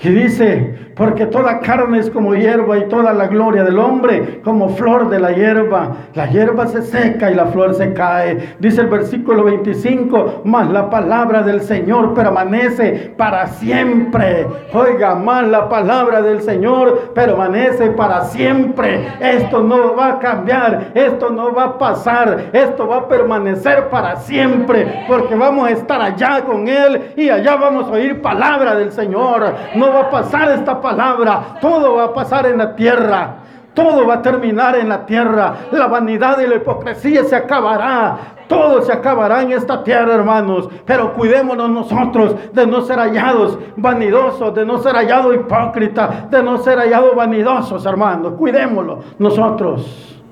Y 0.02 0.08
dice, 0.10 0.92
porque 0.96 1.26
toda 1.26 1.60
carne 1.60 1.98
es 1.98 2.10
como 2.10 2.34
hierba 2.34 2.78
y 2.78 2.88
toda 2.88 3.12
la 3.12 3.26
gloria 3.26 3.64
del 3.64 3.78
hombre 3.78 4.40
como 4.42 4.68
flor 4.70 5.08
de 5.08 5.18
la 5.18 5.32
hierba. 5.32 5.96
La 6.14 6.26
hierba 6.26 6.66
se 6.66 6.82
seca 6.82 7.30
y 7.30 7.34
la 7.34 7.46
flor 7.46 7.74
se 7.74 7.92
cae. 7.92 8.56
Dice 8.58 8.82
el 8.82 8.88
versículo 8.88 9.44
25, 9.44 10.42
más 10.44 10.70
la 10.70 10.90
palabra 10.90 11.42
del 11.42 11.60
Señor 11.60 12.14
permanece 12.14 13.14
para 13.16 13.46
siempre. 13.46 14.46
Oiga, 14.72 15.14
más 15.14 15.46
la 15.48 15.68
palabra 15.68 16.22
del 16.22 16.42
Señor 16.42 17.12
permanece 17.14 17.90
para 17.90 18.24
siempre. 18.24 19.08
Esto 19.20 19.62
no 19.62 19.96
va 19.96 20.08
a 20.08 20.18
cambiar, 20.18 20.92
esto 20.94 21.30
no 21.30 21.52
va 21.52 21.64
a 21.64 21.78
pasar, 21.78 22.50
esto 22.52 22.86
va 22.86 22.98
a 22.98 23.08
permanecer 23.08 23.88
para 23.88 24.16
siempre. 24.16 25.04
Porque 25.08 25.34
vamos 25.34 25.68
a 25.68 25.70
estar 25.72 26.00
allá 26.00 26.42
con 26.44 26.68
Él 26.68 27.12
y 27.16 27.28
allá 27.28 27.56
vamos 27.56 27.88
a 27.88 27.92
oír 27.92 28.22
palabra 28.22 28.76
del 28.76 28.92
Señor. 28.92 29.54
No 29.74 29.92
va 29.92 30.00
a 30.02 30.10
pasar 30.10 30.50
esta 30.52 30.80
palabra, 30.84 31.56
todo 31.60 31.96
va 31.96 32.04
a 32.04 32.12
pasar 32.12 32.46
en 32.46 32.58
la 32.58 32.76
tierra. 32.76 33.36
Todo 33.72 34.06
va 34.06 34.14
a 34.14 34.22
terminar 34.22 34.76
en 34.76 34.88
la 34.88 35.04
tierra. 35.04 35.54
La 35.72 35.88
vanidad 35.88 36.38
y 36.38 36.46
la 36.46 36.56
hipocresía 36.56 37.24
se 37.24 37.34
acabará. 37.34 38.16
Todo 38.46 38.82
se 38.82 38.92
acabará 38.92 39.42
en 39.42 39.50
esta 39.50 39.82
tierra, 39.82 40.14
hermanos. 40.14 40.68
Pero 40.84 41.12
cuidémonos 41.14 41.68
nosotros 41.70 42.36
de 42.52 42.66
no 42.66 42.82
ser 42.82 42.98
hallados 42.98 43.58
vanidosos, 43.76 44.54
de 44.54 44.64
no 44.64 44.78
ser 44.78 44.94
hallados 44.94 45.34
hipócritas, 45.34 46.30
de 46.30 46.42
no 46.42 46.58
ser 46.58 46.78
hallados 46.78 47.16
vanidosos, 47.16 47.84
hermanos. 47.84 48.34
Cuidémoslo 48.34 49.00
nosotros. 49.18 50.22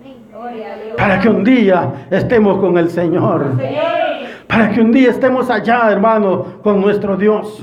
Para 0.97 1.19
que 1.19 1.29
un 1.29 1.43
día 1.43 2.07
estemos 2.11 2.59
con 2.59 2.79
el 2.79 2.91
Señor. 2.91 3.59
Para 4.47 4.71
que 4.71 4.81
un 4.83 4.93
día 4.93 5.11
estemos 5.11 5.51
allá, 5.51 5.91
hermano, 5.91 6.45
con 6.63 6.81
nuestro 6.81 7.17
Dios. 7.17 7.61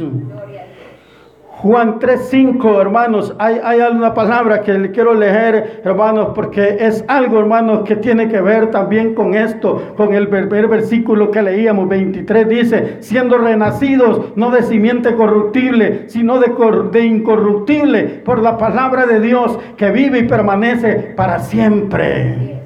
Juan 1.62 2.00
3.5, 2.00 2.80
hermanos, 2.80 3.36
hay, 3.38 3.60
hay 3.62 3.82
alguna 3.82 4.13
palabra 4.13 4.62
que 4.62 4.74
le 4.76 4.91
quiero 4.91 5.13
leer, 5.13 5.82
hermanos, 5.84 6.30
porque 6.34 6.78
es 6.80 7.04
algo, 7.10 7.38
hermanos, 7.38 7.82
que 7.84 7.98
tiene 7.98 8.30
que 8.30 8.39
ver 8.39 8.72
también 8.72 9.13
con 9.13 9.34
esto, 9.34 9.93
con 9.98 10.13
el 10.13 10.30
primer 10.30 10.69
versículo 10.69 11.32
que 11.32 11.41
leíamos, 11.41 11.89
23, 11.89 12.48
dice, 12.48 12.98
siendo 13.02 13.38
renacidos, 13.38 14.38
no 14.38 14.52
de 14.52 14.63
simiente 14.63 15.15
corruptible, 15.15 16.06
sino 16.08 16.39
de, 16.39 16.54
de 16.93 17.06
incorruptible, 17.06 18.04
por 18.24 18.39
la 18.41 18.58
palabra 18.58 19.06
de 19.06 19.19
Dios, 19.19 19.60
que 19.76 19.91
vive 19.91 20.19
y 20.19 20.28
permanece 20.30 21.13
para 21.17 21.39
siempre. 21.39 22.59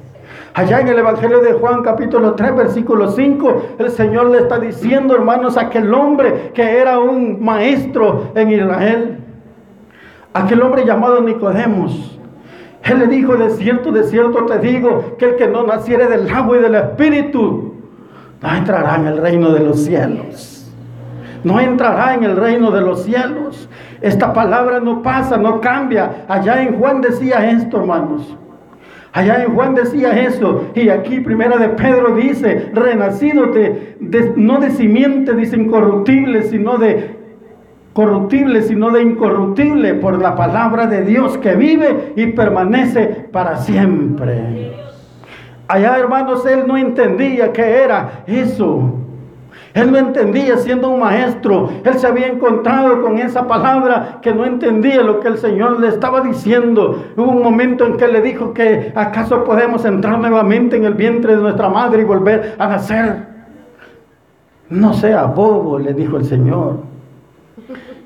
Allá 0.54 0.80
en 0.80 0.86
el 0.86 0.98
Evangelio 0.98 1.40
de 1.40 1.54
Juan 1.54 1.82
capítulo 1.82 2.34
3 2.34 2.54
versículo 2.54 3.10
5, 3.10 3.62
el 3.80 3.90
Señor 3.90 4.30
le 4.30 4.38
está 4.38 4.60
diciendo, 4.60 5.16
hermanos, 5.16 5.56
a 5.56 5.62
aquel 5.62 5.92
hombre 5.92 6.52
que 6.54 6.78
era 6.78 7.00
un 7.00 7.44
maestro 7.44 8.30
en 8.36 8.52
Israel, 8.52 9.18
aquel 10.32 10.62
hombre 10.62 10.86
llamado 10.86 11.20
Nicodemos. 11.22 12.20
Él 12.84 13.00
le 13.00 13.08
dijo, 13.08 13.34
de 13.34 13.50
cierto, 13.50 13.90
de 13.90 14.04
cierto 14.04 14.46
te 14.46 14.60
digo, 14.60 15.16
que 15.18 15.24
el 15.30 15.36
que 15.36 15.48
no 15.48 15.64
naciere 15.64 16.06
del 16.06 16.32
agua 16.32 16.56
y 16.56 16.60
del 16.60 16.76
espíritu, 16.76 17.74
no 18.40 18.54
entrará 18.54 18.94
en 18.94 19.06
el 19.08 19.18
reino 19.18 19.50
de 19.50 19.58
los 19.58 19.80
cielos. 19.80 20.72
No 21.42 21.58
entrará 21.58 22.14
en 22.14 22.22
el 22.22 22.36
reino 22.36 22.70
de 22.70 22.80
los 22.80 23.02
cielos. 23.02 23.68
Esta 24.00 24.32
palabra 24.32 24.78
no 24.78 25.02
pasa, 25.02 25.36
no 25.36 25.60
cambia. 25.60 26.24
Allá 26.28 26.62
en 26.62 26.78
Juan 26.78 27.00
decía 27.00 27.50
esto, 27.50 27.78
hermanos. 27.78 28.36
Allá 29.14 29.44
en 29.44 29.54
Juan 29.54 29.76
decía 29.76 30.10
eso. 30.26 30.72
Y 30.74 30.88
aquí 30.88 31.20
primera 31.20 31.56
de 31.56 31.68
Pedro 31.70 32.16
dice, 32.16 32.70
renacido 32.74 33.46
de, 33.46 33.96
no 34.36 34.58
de 34.58 34.70
simiente, 34.70 35.34
dice 35.34 35.56
incorruptible, 35.56 36.42
sino 36.42 36.78
de 36.78 37.14
corruptible, 37.92 38.62
sino 38.62 38.90
de 38.90 39.02
incorruptible, 39.02 39.94
por 39.94 40.20
la 40.20 40.34
palabra 40.34 40.88
de 40.88 41.02
Dios 41.02 41.38
que 41.38 41.54
vive 41.54 42.12
y 42.16 42.26
permanece 42.26 43.28
para 43.30 43.58
siempre. 43.58 44.72
Allá, 45.68 45.96
hermanos, 45.96 46.44
él 46.44 46.64
no 46.66 46.76
entendía 46.76 47.52
qué 47.52 47.84
era 47.84 48.24
eso. 48.26 49.03
Él 49.74 49.90
no 49.90 49.98
entendía 49.98 50.56
siendo 50.56 50.88
un 50.88 51.00
maestro. 51.00 51.68
Él 51.84 51.94
se 51.98 52.06
había 52.06 52.28
encontrado 52.28 53.02
con 53.02 53.18
esa 53.18 53.48
palabra 53.48 54.20
que 54.22 54.32
no 54.32 54.44
entendía 54.44 55.02
lo 55.02 55.18
que 55.18 55.26
el 55.26 55.36
Señor 55.36 55.80
le 55.80 55.88
estaba 55.88 56.20
diciendo. 56.20 57.02
Hubo 57.16 57.32
un 57.32 57.42
momento 57.42 57.84
en 57.84 57.96
que 57.96 58.06
le 58.06 58.22
dijo 58.22 58.54
que 58.54 58.92
acaso 58.94 59.42
podemos 59.42 59.84
entrar 59.84 60.20
nuevamente 60.20 60.76
en 60.76 60.84
el 60.84 60.94
vientre 60.94 61.34
de 61.34 61.42
nuestra 61.42 61.68
madre 61.68 62.02
y 62.02 62.04
volver 62.04 62.54
a 62.56 62.68
nacer. 62.68 63.26
No 64.70 64.94
sea 64.94 65.24
bobo, 65.24 65.76
le 65.80 65.92
dijo 65.92 66.18
el 66.18 66.24
Señor. 66.24 66.76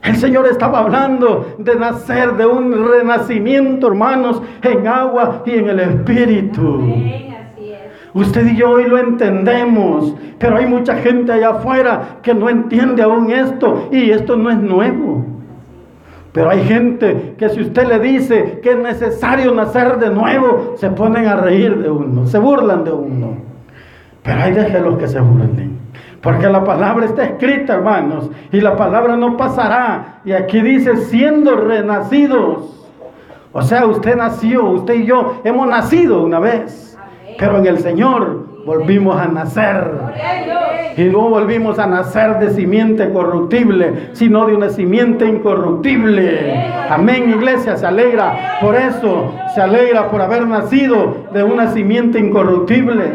El 0.02 0.16
Señor 0.16 0.46
estaba 0.46 0.78
hablando 0.81 1.54
de 1.59 1.76
nacer, 1.76 2.35
de 2.37 2.46
un 2.46 2.88
renacimiento, 2.88 3.88
hermanos, 3.88 4.40
en 4.62 4.87
agua 4.87 5.42
y 5.44 5.50
en 5.50 5.68
el 5.68 5.81
Espíritu. 5.81 7.27
Usted 8.14 8.47
y 8.47 8.57
yo 8.57 8.71
hoy 8.71 8.85
lo 8.85 8.99
entendemos, 8.99 10.14
pero 10.38 10.57
hay 10.57 10.66
mucha 10.66 10.97
gente 10.97 11.33
allá 11.33 11.51
afuera 11.51 12.18
que 12.23 12.35
no 12.35 12.49
entiende 12.49 13.03
aún 13.03 13.31
esto 13.31 13.88
y 13.92 14.11
esto 14.11 14.37
no 14.37 14.51
es 14.51 14.59
nuevo. 14.59 15.25
Pero 16.33 16.51
hay 16.51 16.62
gente 16.64 17.35
que 17.38 17.49
si 17.49 17.61
usted 17.61 17.87
le 17.87 17.99
dice 17.99 18.61
que 18.62 18.73
es 18.73 18.79
necesario 18.79 19.55
nacer 19.55 19.99
de 19.99 20.11
nuevo, 20.11 20.75
se 20.77 20.90
ponen 20.90 21.27
a 21.27 21.37
reír 21.37 21.79
de 21.79 21.90
uno, 21.90 22.27
se 22.27 22.38
burlan 22.38 22.85
de 22.85 22.92
uno. 22.92 23.37
Pero 24.23 24.42
hay 24.42 24.53
déjelos 24.53 24.99
que 24.99 25.09
se 25.09 25.21
burlen. 25.21 25.79
Porque 26.21 26.49
la 26.49 26.64
palabra 26.64 27.07
está 27.07 27.25
escrita, 27.25 27.75
hermanos, 27.75 28.31
y 28.53 28.61
la 28.61 28.77
palabra 28.77 29.16
no 29.16 29.37
pasará. 29.37 30.21
Y 30.25 30.33
aquí 30.33 30.61
dice, 30.61 30.97
siendo 30.97 31.57
renacidos. 31.57 32.87
O 33.53 33.62
sea, 33.62 33.87
usted 33.87 34.16
nació, 34.16 34.64
usted 34.71 34.94
y 34.94 35.07
yo 35.07 35.40
hemos 35.44 35.66
nacido 35.68 36.23
una 36.23 36.40
vez. 36.40 36.97
Pero 37.38 37.59
en 37.59 37.66
el 37.66 37.79
Señor 37.79 38.46
volvimos 38.66 39.18
a 39.20 39.27
nacer. 39.27 39.90
Y 40.96 41.05
no 41.05 41.29
volvimos 41.29 41.79
a 41.79 41.87
nacer 41.87 42.38
de 42.40 42.51
simiente 42.51 43.12
corruptible, 43.12 44.11
sino 44.12 44.46
de 44.46 44.57
una 44.57 44.68
simiente 44.68 45.27
incorruptible. 45.27 46.66
Amén, 46.90 47.31
iglesia, 47.31 47.77
se 47.77 47.87
alegra 47.87 48.59
por 48.61 48.74
eso, 48.74 49.33
se 49.55 49.61
alegra 49.61 50.11
por 50.11 50.20
haber 50.20 50.46
nacido 50.46 51.29
de 51.33 51.44
una 51.44 51.68
simiente 51.68 52.18
incorruptible. 52.18 53.12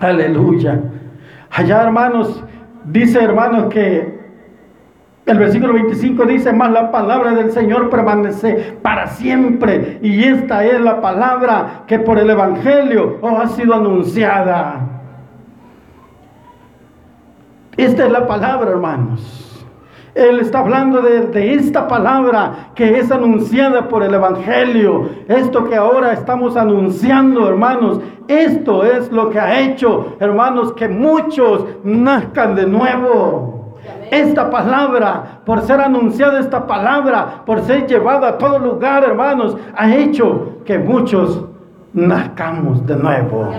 Aleluya. 0.00 0.80
Allá, 1.50 1.82
hermanos, 1.82 2.42
dice, 2.84 3.22
hermanos, 3.22 3.66
que 3.66 4.17
el 5.28 5.38
versículo 5.38 5.74
25 5.74 6.24
dice, 6.24 6.52
más 6.54 6.70
la 6.70 6.90
palabra 6.90 7.34
del 7.34 7.52
Señor 7.52 7.90
permanece 7.90 8.78
para 8.80 9.08
siempre. 9.08 9.98
Y 10.02 10.24
esta 10.24 10.64
es 10.64 10.80
la 10.80 11.02
palabra 11.02 11.82
que 11.86 11.98
por 11.98 12.18
el 12.18 12.30
Evangelio 12.30 13.18
os 13.20 13.38
ha 13.38 13.48
sido 13.48 13.74
anunciada. 13.74 14.80
Esta 17.76 18.06
es 18.06 18.10
la 18.10 18.26
palabra, 18.26 18.70
hermanos. 18.70 19.44
Él 20.14 20.40
está 20.40 20.60
hablando 20.60 21.02
de, 21.02 21.26
de, 21.26 21.54
esta 21.54 21.86
palabra 21.86 22.70
que 22.74 22.98
es 22.98 23.12
anunciada 23.12 23.86
por 23.86 24.02
el 24.02 24.14
Evangelio. 24.14 25.10
Esto 25.28 25.68
que 25.68 25.76
ahora 25.76 26.14
estamos 26.14 26.56
anunciando, 26.56 27.46
hermanos. 27.46 28.00
Esto 28.26 28.82
es 28.82 29.12
lo 29.12 29.28
que 29.28 29.38
ha 29.38 29.60
hecho, 29.60 30.16
hermanos, 30.20 30.72
que 30.72 30.88
muchos 30.88 31.66
nazcan 31.84 32.54
de 32.54 32.66
nuevo. 32.66 33.57
Esta 34.10 34.50
palabra, 34.50 35.40
por 35.44 35.60
ser 35.62 35.80
anunciada 35.80 36.40
esta 36.40 36.66
palabra, 36.66 37.42
por 37.44 37.60
ser 37.62 37.86
llevada 37.86 38.28
a 38.28 38.38
todo 38.38 38.58
lugar, 38.58 39.04
hermanos, 39.04 39.56
ha 39.76 39.94
hecho 39.94 40.58
que 40.64 40.78
muchos 40.78 41.44
nazcamos 41.92 42.86
de 42.86 42.96
nuevo. 42.96 43.50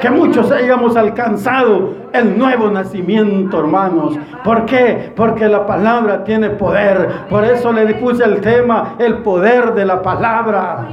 Que 0.00 0.10
muchos 0.10 0.50
hayamos 0.50 0.96
alcanzado 0.96 1.94
el 2.12 2.38
nuevo 2.38 2.70
nacimiento, 2.70 3.60
hermanos. 3.60 4.18
¿Por 4.44 4.66
qué? 4.66 5.12
Porque 5.14 5.48
la 5.48 5.66
palabra 5.66 6.24
tiene 6.24 6.50
poder. 6.50 7.08
Por 7.28 7.44
eso 7.44 7.72
le 7.72 7.94
puse 7.94 8.24
el 8.24 8.40
tema, 8.40 8.94
el 8.98 9.18
poder 9.18 9.74
de 9.74 9.84
la 9.84 10.02
palabra. 10.02 10.88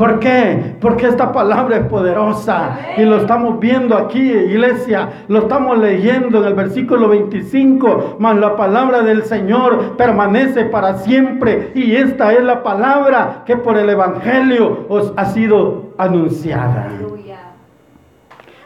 ¿Por 0.00 0.18
qué? 0.18 0.76
Porque 0.80 1.08
esta 1.08 1.30
palabra 1.30 1.76
es 1.76 1.84
poderosa 1.84 2.78
y 2.96 3.02
lo 3.02 3.18
estamos 3.18 3.60
viendo 3.60 3.94
aquí, 3.94 4.18
iglesia. 4.18 5.10
Lo 5.28 5.40
estamos 5.40 5.76
leyendo 5.76 6.38
en 6.38 6.44
el 6.46 6.54
versículo 6.54 7.10
25. 7.10 8.16
Mas 8.18 8.38
la 8.38 8.56
palabra 8.56 9.02
del 9.02 9.24
Señor 9.24 9.98
permanece 9.98 10.64
para 10.64 10.94
siempre. 10.94 11.72
Y 11.74 11.96
esta 11.96 12.32
es 12.32 12.42
la 12.42 12.62
palabra 12.62 13.42
que 13.44 13.58
por 13.58 13.76
el 13.76 13.90
Evangelio 13.90 14.86
os 14.88 15.12
ha 15.18 15.26
sido 15.26 15.89
anunciada. 16.00 16.88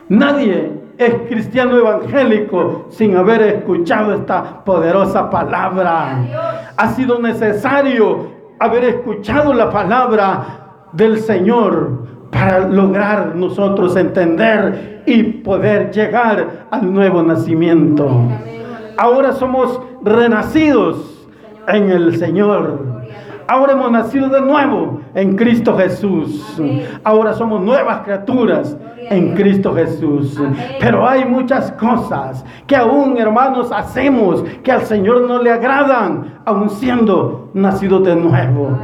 Nadie 0.09 0.71
es 0.97 1.15
cristiano 1.29 1.77
evangélico 1.77 2.87
sin 2.91 3.17
haber 3.17 3.43
escuchado 3.43 4.15
esta 4.15 4.65
poderosa 4.65 5.29
palabra. 5.31 6.73
Ha 6.77 6.89
sido 6.91 7.19
necesario 7.19 8.33
haber 8.61 8.85
escuchado 8.85 9.53
la 9.53 9.71
palabra 9.71 10.45
del 10.93 11.19
Señor 11.19 12.05
para 12.31 12.61
lograr 12.61 13.35
nosotros 13.35 13.97
entender 13.97 15.03
y 15.07 15.23
poder 15.25 15.91
llegar 15.91 16.67
al 16.71 16.93
nuevo 16.93 17.23
nacimiento. 17.23 18.09
Ahora 18.97 19.33
somos 19.33 19.81
renacidos 20.03 21.27
en 21.67 21.91
el 21.91 22.17
Señor. 22.17 22.94
Ahora 23.47 23.73
hemos 23.73 23.91
nacido 23.91 24.29
de 24.29 24.41
nuevo 24.41 25.01
en 25.15 25.37
Cristo 25.37 25.77
Jesús. 25.77 26.61
Ahora 27.03 27.35
somos 27.35 27.61
nuevas 27.61 28.01
criaturas 28.01 28.77
en 29.11 29.35
Cristo 29.35 29.75
Jesús. 29.75 30.41
Pero 30.81 31.07
hay 31.07 31.25
muchas 31.25 31.73
cosas 31.73 32.45
que 32.67 32.77
aún, 32.77 33.19
hermanos, 33.19 33.71
hacemos 33.73 34.43
que 34.63 34.73
al 34.73 34.83
Señor 34.83 35.23
no 35.23 35.43
le 35.43 35.51
agradan, 35.51 36.41
aún 36.45 36.71
siendo 36.71 37.51
nacidos 37.55 38.05
de 38.05 38.17
nuevo. 38.17 38.79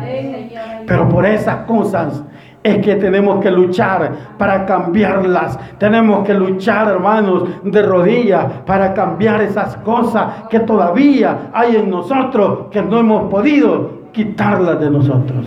Pero 0.86 1.08
por 1.08 1.24
esas 1.24 1.64
cosas 1.66 2.22
es 2.62 2.84
que 2.84 2.96
tenemos 2.96 3.40
que 3.42 3.50
luchar 3.50 4.12
para 4.36 4.66
cambiarlas. 4.66 5.58
Tenemos 5.78 6.26
que 6.26 6.34
luchar, 6.34 6.88
hermanos, 6.88 7.44
de 7.64 7.82
rodillas 7.82 8.44
para 8.66 8.92
cambiar 8.92 9.40
esas 9.40 9.76
cosas 9.78 10.48
que 10.50 10.60
todavía 10.60 11.50
hay 11.54 11.76
en 11.76 11.88
nosotros 11.88 12.66
que 12.70 12.82
no 12.82 12.98
hemos 12.98 13.30
podido 13.30 13.99
quitarlas 14.12 14.80
de 14.80 14.90
nosotros. 14.90 15.46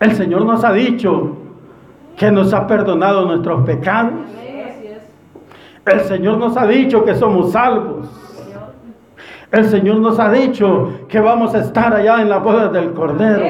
El 0.00 0.12
Señor 0.12 0.44
nos 0.44 0.64
ha 0.64 0.72
dicho 0.72 1.36
que 2.16 2.30
nos 2.30 2.52
ha 2.52 2.66
perdonado 2.66 3.26
nuestros 3.26 3.64
pecados. 3.64 4.12
El 5.86 6.00
Señor 6.00 6.38
nos 6.38 6.56
ha 6.56 6.66
dicho 6.66 7.04
que 7.04 7.14
somos 7.14 7.52
salvos. 7.52 8.08
El 9.50 9.64
Señor 9.66 9.98
nos 9.98 10.18
ha 10.18 10.30
dicho 10.30 11.00
que 11.08 11.18
vamos 11.18 11.54
a 11.54 11.58
estar 11.58 11.92
allá 11.92 12.22
en 12.22 12.28
la 12.28 12.38
boda 12.38 12.68
del 12.68 12.92
Cordero. 12.92 13.44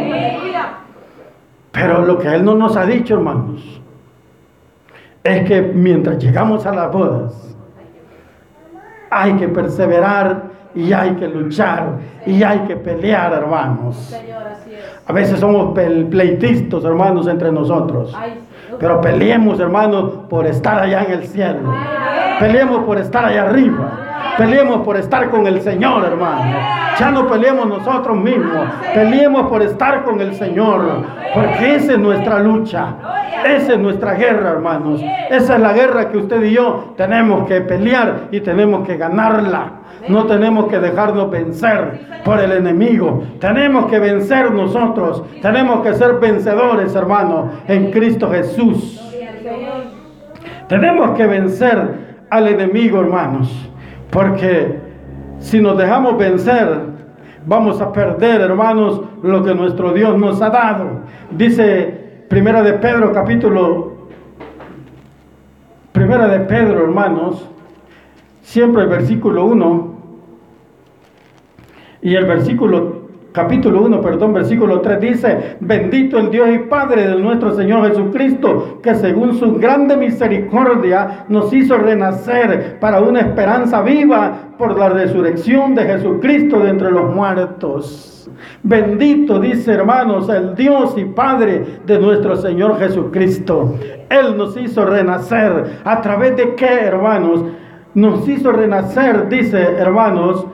Pero 1.72 2.05
lo 2.05 2.18
que 2.18 2.29
Él 2.29 2.44
no 2.44 2.55
nos 2.55 2.76
ha 2.76 2.87
dicho, 2.87 3.14
hermanos, 3.14 3.81
es 5.22 5.46
que 5.46 5.61
mientras 5.61 6.18
llegamos 6.18 6.66
a 6.66 6.74
las 6.74 6.90
bodas, 6.90 7.57
hay 9.11 9.35
que 9.35 9.48
perseverar 9.48 10.49
y 10.74 10.92
hay 10.92 11.11
que 11.16 11.28
luchar 11.28 11.98
y 12.26 12.42
hay 12.42 12.61
que 12.61 12.76
pelear, 12.76 13.33
hermanos. 13.33 14.14
A 15.06 15.12
veces 15.12 15.40
somos 15.40 15.76
pleitistas, 16.11 16.85
hermanos, 16.85 17.26
entre 17.26 17.50
nosotros. 17.50 18.16
Pero 18.78 19.00
peleemos, 19.00 19.59
hermanos, 19.59 20.12
por 20.28 20.46
estar 20.46 20.78
allá 20.78 21.02
en 21.04 21.12
el 21.12 21.26
cielo. 21.26 21.74
Peleemos 22.38 22.85
por 22.85 22.98
estar 22.98 23.24
allá 23.24 23.42
arriba. 23.42 24.10
Peleemos 24.37 24.80
por 24.83 24.96
estar 24.96 25.30
con 25.30 25.46
el 25.46 25.61
Señor, 25.61 26.04
hermano. 26.04 26.56
Ya 26.98 27.11
no 27.11 27.26
peleemos 27.28 27.66
nosotros 27.66 28.16
mismos. 28.16 28.68
Peleemos 28.94 29.46
por 29.48 29.62
estar 29.62 30.02
con 30.04 30.20
el 30.20 30.35
Señor. 30.35 31.04
Porque 31.35 31.76
esa 31.76 31.92
es 31.92 31.98
nuestra 31.98 32.40
lucha. 32.40 32.94
Esa 33.44 33.72
es 33.72 33.78
nuestra 33.78 34.14
guerra, 34.14 34.50
hermanos. 34.50 35.00
Esa 35.30 35.54
es 35.56 35.61
la 35.61 35.72
guerra 35.72 36.09
que 36.09 36.18
usted 36.18 36.42
y 36.42 36.52
yo 36.52 36.94
tenemos 36.96 37.46
que 37.46 37.61
pelear 37.62 38.28
y 38.30 38.40
tenemos 38.40 38.87
que 38.87 38.96
ganarla. 38.96 39.72
No 40.09 40.26
tenemos 40.26 40.66
que 40.66 40.78
dejarnos 40.78 41.30
vencer 41.30 42.22
por 42.24 42.40
el 42.40 42.52
enemigo. 42.52 43.22
Tenemos 43.40 43.87
que 43.87 43.98
vencer 43.98 44.50
nosotros. 44.50 45.22
Tenemos 45.42 45.83
que 45.83 45.94
ser 45.94 46.14
vencedores, 46.14 46.94
hermanos, 46.94 47.50
en 47.68 47.90
Cristo 47.90 48.30
Jesús. 48.30 49.00
Tenemos 50.68 51.16
que 51.16 51.26
vencer 51.26 52.11
al 52.30 52.48
enemigo, 52.48 53.00
hermanos. 53.00 53.69
Porque 54.11 54.79
si 55.38 55.61
nos 55.61 55.79
dejamos 55.79 56.18
vencer, 56.18 56.81
vamos 57.46 57.81
a 57.81 57.92
perder, 57.92 58.40
hermanos, 58.40 59.03
lo 59.23 59.42
que 59.42 59.55
nuestro 59.55 59.92
Dios 59.92 60.18
nos 60.18 60.42
ha 60.42 60.51
dado. 60.51 61.01
Dice 61.31 62.25
Primera 62.29 62.62
de 62.62 62.75
Pedro, 62.75 63.12
capítulo 63.12 63.90
Primera 65.92 66.29
de 66.29 66.40
Pedro, 66.40 66.85
hermanos, 66.85 67.49
siempre 68.42 68.83
el 68.83 68.88
versículo 68.88 69.44
1 69.46 69.94
y 72.03 72.14
el 72.14 72.27
versículo 72.27 72.99
capítulo 73.33 73.83
1, 73.83 74.01
perdón, 74.01 74.33
versículo 74.35 74.81
3 74.81 75.01
dice, 75.01 75.57
bendito 75.61 76.19
el 76.19 76.31
Dios 76.31 76.49
y 76.51 76.59
Padre 76.59 77.09
de 77.09 77.16
nuestro 77.16 77.55
Señor 77.55 77.88
Jesucristo, 77.88 78.81
que 78.83 78.95
según 78.95 79.35
su 79.35 79.55
grande 79.55 79.97
misericordia 79.97 81.25
nos 81.29 81.53
hizo 81.53 81.77
renacer 81.79 82.79
para 82.81 83.01
una 83.01 83.21
esperanza 83.21 83.83
viva 83.83 84.55
por 84.59 84.79
la 84.79 84.88
resurrección 84.88 85.75
de 85.75 85.85
Jesucristo 85.85 86.61
de 86.61 86.71
entre 86.71 86.90
los 86.90 87.14
muertos. 87.14 88.31
Bendito, 88.62 89.38
dice 89.40 89.73
hermanos, 89.73 90.29
el 90.29 90.55
Dios 90.55 90.95
y 90.97 91.05
Padre 91.05 91.81
de 91.87 91.99
nuestro 91.99 92.37
Señor 92.37 92.79
Jesucristo. 92.79 93.75
Él 94.09 94.37
nos 94.37 94.57
hizo 94.57 94.85
renacer. 94.85 95.81
¿A 95.85 96.01
través 96.01 96.37
de 96.37 96.55
qué, 96.55 96.81
hermanos? 96.81 97.45
Nos 97.95 98.29
hizo 98.29 98.53
renacer, 98.53 99.29
dice 99.29 99.59
hermanos, 99.59 100.47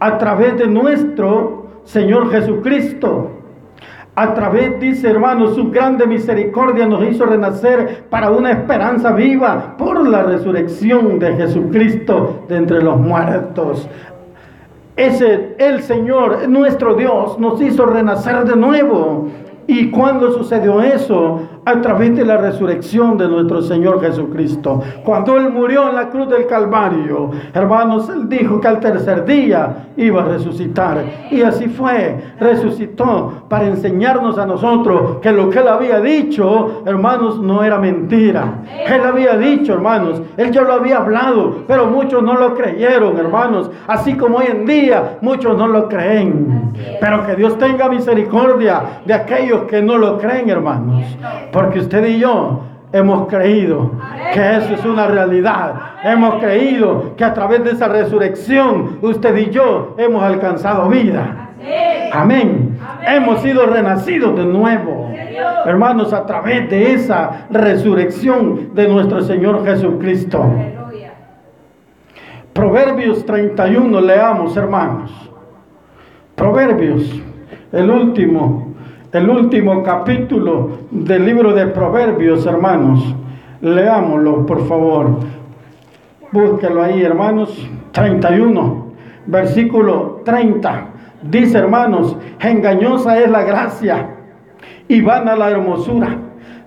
a 0.00 0.18
través 0.18 0.58
de 0.58 0.66
nuestro 0.66 1.61
Señor 1.84 2.30
Jesucristo. 2.30 3.30
A 4.14 4.34
través, 4.34 4.78
dice 4.78 5.08
hermano, 5.08 5.54
su 5.54 5.70
grande 5.70 6.06
misericordia 6.06 6.86
nos 6.86 7.02
hizo 7.08 7.24
renacer 7.24 8.04
para 8.10 8.30
una 8.30 8.50
esperanza 8.50 9.12
viva 9.12 9.74
por 9.78 10.06
la 10.06 10.22
resurrección 10.22 11.18
de 11.18 11.34
Jesucristo 11.34 12.44
de 12.46 12.56
entre 12.56 12.82
los 12.82 12.98
muertos. 12.98 13.88
Ese, 14.96 15.54
el 15.58 15.82
Señor, 15.82 16.46
nuestro 16.46 16.94
Dios, 16.94 17.38
nos 17.38 17.62
hizo 17.62 17.86
renacer 17.86 18.44
de 18.44 18.54
nuevo. 18.54 19.28
¿Y 19.66 19.90
cuando 19.90 20.30
sucedió 20.32 20.82
eso? 20.82 21.40
A 21.64 21.80
través 21.80 22.16
de 22.16 22.24
la 22.24 22.36
resurrección 22.36 23.16
de 23.16 23.28
nuestro 23.28 23.62
Señor 23.62 24.00
Jesucristo. 24.00 24.82
Cuando 25.04 25.36
Él 25.36 25.50
murió 25.50 25.88
en 25.88 25.94
la 25.94 26.08
cruz 26.08 26.28
del 26.28 26.46
Calvario, 26.46 27.30
hermanos, 27.54 28.08
Él 28.08 28.28
dijo 28.28 28.60
que 28.60 28.68
al 28.68 28.80
tercer 28.80 29.24
día 29.24 29.88
iba 29.96 30.22
a 30.22 30.26
resucitar. 30.26 31.04
Y 31.30 31.42
así 31.42 31.68
fue, 31.68 32.34
resucitó 32.40 33.44
para 33.48 33.66
enseñarnos 33.66 34.38
a 34.38 34.46
nosotros 34.46 35.18
que 35.20 35.32
lo 35.32 35.50
que 35.50 35.60
Él 35.60 35.68
había 35.68 36.00
dicho, 36.00 36.82
hermanos, 36.86 37.40
no 37.40 37.62
era 37.62 37.78
mentira. 37.78 38.62
Él 38.86 39.02
había 39.04 39.36
dicho, 39.36 39.74
hermanos, 39.74 40.22
Él 40.36 40.50
ya 40.50 40.62
lo 40.62 40.74
había 40.74 40.98
hablado, 40.98 41.64
pero 41.68 41.86
muchos 41.86 42.22
no 42.22 42.34
lo 42.34 42.54
creyeron, 42.54 43.16
hermanos. 43.18 43.70
Así 43.86 44.14
como 44.14 44.38
hoy 44.38 44.46
en 44.48 44.66
día 44.66 45.18
muchos 45.20 45.56
no 45.56 45.68
lo 45.68 45.88
creen. 45.88 46.72
Pero 47.00 47.26
que 47.26 47.36
Dios 47.36 47.58
tenga 47.58 47.88
misericordia 47.88 49.00
de 49.04 49.14
aquellos 49.14 49.62
que 49.64 49.82
no 49.82 49.98
lo 49.98 50.18
creen, 50.18 50.48
hermanos. 50.48 51.04
Porque 51.52 51.80
usted 51.80 52.04
y 52.06 52.18
yo 52.18 52.62
hemos 52.92 53.28
creído 53.28 53.92
que 54.32 54.56
eso 54.56 54.74
es 54.74 54.84
una 54.84 55.06
realidad. 55.06 55.74
Hemos 56.02 56.36
creído 56.36 57.14
que 57.16 57.24
a 57.24 57.34
través 57.34 57.62
de 57.64 57.70
esa 57.72 57.88
resurrección 57.88 58.98
usted 59.02 59.36
y 59.36 59.50
yo 59.50 59.94
hemos 59.98 60.22
alcanzado 60.22 60.88
vida. 60.88 61.50
Amén. 62.12 62.78
Hemos 63.06 63.40
sido 63.42 63.66
renacidos 63.66 64.36
de 64.36 64.44
nuevo. 64.44 65.10
Hermanos, 65.64 66.12
a 66.12 66.26
través 66.26 66.68
de 66.68 66.94
esa 66.94 67.46
resurrección 67.50 68.74
de 68.74 68.88
nuestro 68.88 69.22
Señor 69.22 69.64
Jesucristo. 69.64 70.44
Proverbios 72.52 73.24
31, 73.24 74.00
leamos, 74.00 74.56
hermanos. 74.56 75.10
Proverbios, 76.34 77.22
el 77.72 77.90
último 77.90 78.71
el 79.12 79.28
último 79.28 79.82
capítulo 79.82 80.70
del 80.90 81.26
libro 81.26 81.52
de 81.52 81.66
Proverbios, 81.66 82.46
hermanos. 82.46 83.14
Leámoslo, 83.60 84.46
por 84.46 84.66
favor. 84.66 85.18
Búsquelo 86.30 86.82
ahí, 86.82 87.02
hermanos. 87.02 87.68
31, 87.92 88.86
versículo 89.26 90.22
30. 90.24 90.86
Dice, 91.22 91.58
hermanos, 91.58 92.16
engañosa 92.40 93.18
es 93.20 93.30
la 93.30 93.42
gracia 93.42 94.08
y 94.88 95.02
vana 95.02 95.36
la 95.36 95.50
hermosura. 95.50 96.16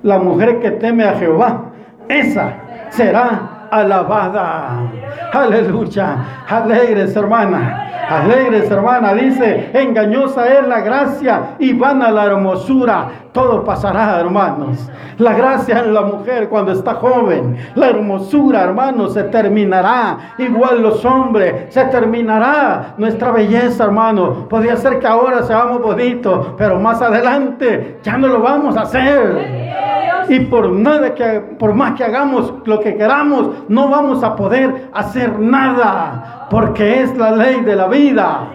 la 0.04 0.20
mujer 0.20 0.60
que 0.60 0.70
teme 0.70 1.04
a 1.04 1.16
Jehová, 1.16 1.72
esa 2.08 2.58
será 2.90 3.55
alabada. 3.80 4.80
Aleluya. 5.34 6.18
Alegres, 6.48 7.16
hermana. 7.16 7.82
Alegres, 8.10 8.70
hermana. 8.70 9.14
Dice, 9.14 9.72
engañosa 9.74 10.48
es 10.48 10.68
la 10.68 10.82
gracia 10.82 11.56
y 11.60 11.74
vana 11.74 12.12
la 12.12 12.26
hermosura. 12.26 13.08
Todo 13.32 13.64
pasará, 13.64 14.20
hermanos. 14.20 14.90
La 15.18 15.34
gracia 15.34 15.80
en 15.80 15.94
la 15.94 16.02
mujer 16.02 16.50
cuando 16.50 16.72
está 16.72 16.96
joven. 16.96 17.58
La 17.76 17.90
hermosura, 17.90 18.64
hermanos, 18.64 19.14
se 19.14 19.24
terminará. 19.24 20.36
Igual 20.38 20.82
los 20.82 21.04
hombres, 21.04 21.74
se 21.74 21.84
terminará 21.86 22.94
nuestra 22.98 23.32
belleza, 23.32 23.86
hermano. 23.86 24.48
Podría 24.48 24.78
ser 24.78 25.00
que 25.00 25.08
ahora 25.08 25.44
seamos 25.44 25.82
bonitos, 25.82 26.50
pero 26.58 26.80
más 26.80 27.02
adelante 27.02 28.00
ya 28.04 28.18
no 28.18 28.28
lo 28.28 28.42
vamos 28.42 28.78
a 28.78 28.82
hacer. 28.82 30.05
Y 30.28 30.40
por 30.42 30.72
nada 30.72 31.14
que, 31.14 31.42
por 31.60 31.74
más 31.74 31.94
que 31.94 32.04
hagamos 32.04 32.54
lo 32.66 32.80
que 32.80 32.96
queramos, 32.96 33.50
no 33.68 33.90
vamos 33.90 34.24
a 34.24 34.36
poder 34.36 34.90
hacer 34.94 35.40
nada, 35.40 36.48
porque 36.50 37.02
es 37.02 37.16
la 37.18 37.32
ley 37.32 37.62
de 37.62 37.76
la 37.76 37.88
vida. 37.88 38.52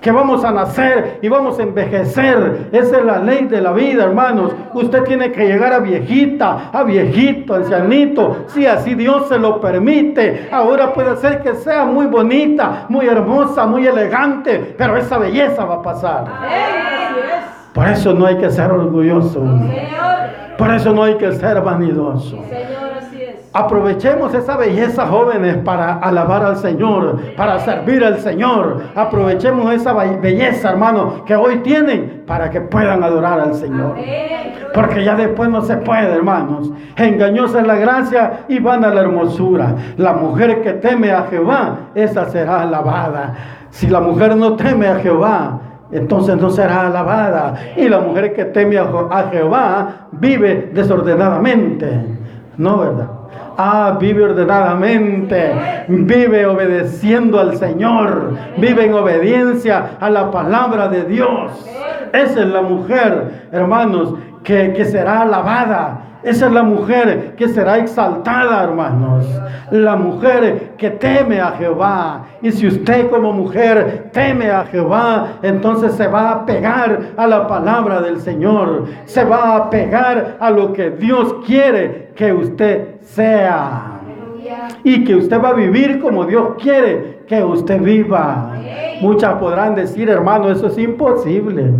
Que 0.00 0.10
vamos 0.10 0.44
a 0.44 0.50
nacer 0.50 1.20
y 1.22 1.28
vamos 1.28 1.60
a 1.60 1.62
envejecer. 1.62 2.70
Esa 2.72 2.98
es 2.98 3.04
la 3.04 3.18
ley 3.18 3.44
de 3.46 3.60
la 3.60 3.72
vida, 3.72 4.02
hermanos. 4.02 4.52
Usted 4.74 5.04
tiene 5.04 5.30
que 5.30 5.46
llegar 5.46 5.72
a 5.72 5.78
viejita, 5.78 6.70
a 6.72 6.82
viejito, 6.82 7.54
ancianito. 7.54 8.44
Si 8.48 8.66
así 8.66 8.96
Dios 8.96 9.28
se 9.28 9.38
lo 9.38 9.60
permite. 9.60 10.48
Ahora 10.50 10.92
puede 10.92 11.16
ser 11.18 11.40
que 11.42 11.54
sea 11.54 11.84
muy 11.84 12.06
bonita, 12.06 12.86
muy 12.88 13.06
hermosa, 13.06 13.64
muy 13.64 13.86
elegante, 13.86 14.74
pero 14.76 14.96
esa 14.96 15.18
belleza 15.18 15.64
va 15.64 15.74
a 15.76 15.82
pasar. 15.82 16.24
Por 17.72 17.88
eso 17.88 18.12
no 18.12 18.26
hay 18.26 18.36
que 18.36 18.50
ser 18.50 18.70
orgulloso. 18.70 19.42
Por 20.58 20.72
eso 20.72 20.92
no 20.92 21.04
hay 21.04 21.16
que 21.16 21.32
ser 21.32 21.60
vanidoso. 21.60 22.38
Aprovechemos 23.54 24.32
esa 24.32 24.56
belleza 24.56 25.06
jóvenes 25.06 25.58
para 25.58 25.94
alabar 25.98 26.42
al 26.42 26.56
Señor, 26.56 27.18
para 27.36 27.58
servir 27.58 28.02
al 28.02 28.18
Señor. 28.18 28.82
Aprovechemos 28.94 29.70
esa 29.74 29.92
belleza, 29.92 30.70
hermano, 30.70 31.22
que 31.26 31.36
hoy 31.36 31.58
tienen 31.58 32.24
para 32.26 32.48
que 32.48 32.62
puedan 32.62 33.04
adorar 33.04 33.40
al 33.40 33.54
Señor. 33.54 33.96
Porque 34.72 35.04
ya 35.04 35.16
después 35.16 35.50
no 35.50 35.60
se 35.60 35.76
puede, 35.76 36.14
hermanos. 36.14 36.70
Engañosa 36.96 37.60
es 37.60 37.66
la 37.66 37.74
gracia 37.76 38.44
y 38.48 38.58
van 38.58 38.84
a 38.84 38.94
la 38.94 39.02
hermosura. 39.02 39.74
La 39.98 40.14
mujer 40.14 40.62
que 40.62 40.72
teme 40.74 41.12
a 41.12 41.24
Jehová, 41.24 41.90
esa 41.94 42.30
será 42.30 42.62
alabada. 42.62 43.34
Si 43.68 43.86
la 43.86 44.00
mujer 44.00 44.34
no 44.34 44.56
teme 44.56 44.88
a 44.88 44.96
Jehová, 44.96 45.60
entonces 45.92 46.36
no 46.36 46.50
será 46.50 46.86
alabada. 46.86 47.54
Y 47.76 47.88
la 47.88 48.00
mujer 48.00 48.34
que 48.34 48.46
teme 48.46 48.78
a 48.78 49.28
Jehová 49.30 50.08
vive 50.12 50.70
desordenadamente. 50.72 51.88
No, 52.56 52.78
¿verdad? 52.78 53.08
Ah, 53.56 53.96
vive 54.00 54.24
ordenadamente, 54.24 55.52
vive 55.88 56.46
obedeciendo 56.46 57.38
al 57.38 57.56
Señor, 57.56 58.34
vive 58.56 58.86
en 58.86 58.94
obediencia 58.94 59.90
a 60.00 60.08
la 60.08 60.30
palabra 60.30 60.88
de 60.88 61.04
Dios. 61.04 61.66
Esa 62.12 62.40
es 62.40 62.46
la 62.46 62.62
mujer, 62.62 63.48
hermanos, 63.52 64.14
que, 64.42 64.72
que 64.72 64.84
será 64.86 65.22
alabada 65.22 66.11
esa 66.22 66.46
es 66.46 66.52
la 66.52 66.62
mujer 66.62 67.34
que 67.36 67.48
será 67.48 67.78
exaltada, 67.78 68.62
hermanos. 68.62 69.26
La 69.70 69.96
mujer 69.96 70.72
que 70.76 70.90
teme 70.90 71.40
a 71.40 71.52
Jehová. 71.52 72.26
Y 72.42 72.52
si 72.52 72.66
usted 72.66 73.10
como 73.10 73.32
mujer 73.32 74.10
teme 74.12 74.50
a 74.50 74.64
Jehová, 74.64 75.38
entonces 75.42 75.94
se 75.94 76.06
va 76.06 76.30
a 76.30 76.46
pegar 76.46 77.00
a 77.16 77.26
la 77.26 77.48
palabra 77.48 78.00
del 78.00 78.20
Señor. 78.20 78.84
Se 79.04 79.24
va 79.24 79.56
a 79.56 79.70
pegar 79.70 80.36
a 80.38 80.50
lo 80.50 80.72
que 80.72 80.90
Dios 80.90 81.34
quiere 81.44 82.12
que 82.14 82.32
usted 82.32 83.00
sea. 83.00 84.00
Y 84.84 85.04
que 85.04 85.16
usted 85.16 85.42
va 85.42 85.50
a 85.50 85.54
vivir 85.54 86.00
como 86.00 86.24
Dios 86.24 86.54
quiere 86.60 87.22
que 87.26 87.42
usted 87.42 87.80
viva. 87.80 88.52
Muchas 89.00 89.34
podrán 89.34 89.74
decir, 89.74 90.08
hermano, 90.08 90.50
eso 90.50 90.68
es 90.68 90.78
imposible. 90.78 91.72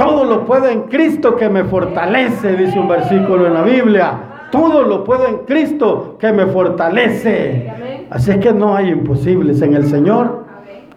Todo 0.00 0.24
lo 0.24 0.46
puedo 0.46 0.66
en 0.66 0.84
Cristo 0.84 1.36
que 1.36 1.50
me 1.50 1.62
fortalece, 1.64 2.56
dice 2.56 2.78
un 2.78 2.88
versículo 2.88 3.46
en 3.46 3.52
la 3.52 3.60
Biblia. 3.60 4.46
Todo 4.50 4.82
lo 4.82 5.04
puedo 5.04 5.26
en 5.26 5.40
Cristo 5.44 6.16
que 6.18 6.32
me 6.32 6.46
fortalece. 6.46 8.06
Así 8.08 8.30
es 8.30 8.38
que 8.38 8.50
no 8.50 8.74
hay 8.74 8.88
imposibles 8.88 9.60
en 9.60 9.74
el 9.74 9.84
Señor. 9.84 10.46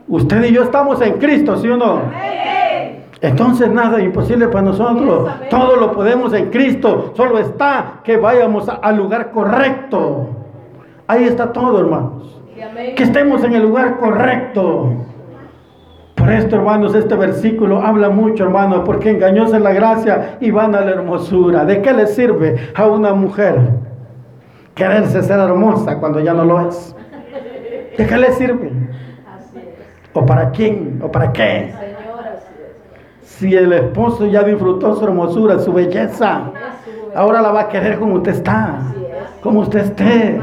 Usted 0.08 0.46
y 0.46 0.54
yo 0.54 0.64
estamos 0.64 1.02
en 1.02 1.18
Cristo, 1.18 1.58
¿sí 1.58 1.68
o 1.68 1.76
no? 1.76 2.00
Entonces 3.20 3.70
nada 3.70 3.98
es 3.98 4.06
imposible 4.06 4.48
para 4.48 4.62
nosotros. 4.62 5.30
Todo 5.50 5.76
lo 5.76 5.92
podemos 5.92 6.34
en 6.34 6.50
Cristo. 6.50 7.12
Solo 7.14 7.40
está 7.40 8.00
que 8.06 8.16
vayamos 8.16 8.70
al 8.70 8.96
lugar 8.96 9.32
correcto. 9.32 10.30
Ahí 11.08 11.26
está 11.26 11.52
todo, 11.52 11.78
hermanos. 11.78 12.42
Que 12.96 13.04
estemos 13.04 13.44
en 13.44 13.54
el 13.56 13.64
lugar 13.64 13.98
correcto. 13.98 14.94
Por 16.24 16.32
esto, 16.32 16.56
hermanos, 16.56 16.96
este 16.96 17.18
versículo 17.18 17.82
habla 17.82 18.10
mucho, 18.10 18.46
hermano, 18.46 18.86
porque 18.86 19.10
engañosa 19.10 19.58
es 19.58 19.62
la 19.62 19.74
gracia 19.74 20.38
y 20.40 20.52
van 20.52 20.74
a 20.74 20.80
la 20.80 20.92
hermosura. 20.92 21.66
¿De 21.66 21.82
qué 21.82 21.92
le 21.92 22.08
sirve 22.08 22.56
a 22.76 22.88
una 22.88 23.14
mujer 23.14 23.60
quererse 24.74 25.22
ser 25.22 25.38
hermosa 25.38 25.98
cuando 26.00 26.22
ya 26.22 26.34
no 26.34 26.46
lo 26.46 26.70
es? 26.70 26.96
¿De 27.98 28.08
qué 28.08 28.18
le 28.18 28.32
sirve? 28.32 28.72
¿O 30.14 30.26
para 30.26 30.52
quién? 30.52 31.02
¿O 31.04 31.12
para 31.12 31.34
qué? 31.34 31.74
Si 33.24 33.54
el 33.54 33.74
esposo 33.74 34.26
ya 34.26 34.44
disfrutó 34.44 34.96
su 34.96 35.04
hermosura, 35.04 35.60
su 35.60 35.74
belleza, 35.74 36.52
ahora 37.14 37.42
la 37.42 37.52
va 37.52 37.62
a 37.64 37.68
querer 37.68 38.00
como 38.00 38.16
usted 38.16 38.32
está, 38.32 38.78
como 39.42 39.60
usted 39.60 39.80
esté. 39.80 40.40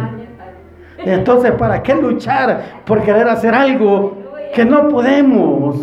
Entonces, 0.99 1.53
¿para 1.53 1.83
qué 1.83 1.95
luchar 1.95 2.83
por 2.85 3.01
querer 3.01 3.27
hacer 3.31 3.55
algo 3.55 4.20
que 4.55 4.65
no 4.65 4.89
podemos, 4.89 5.77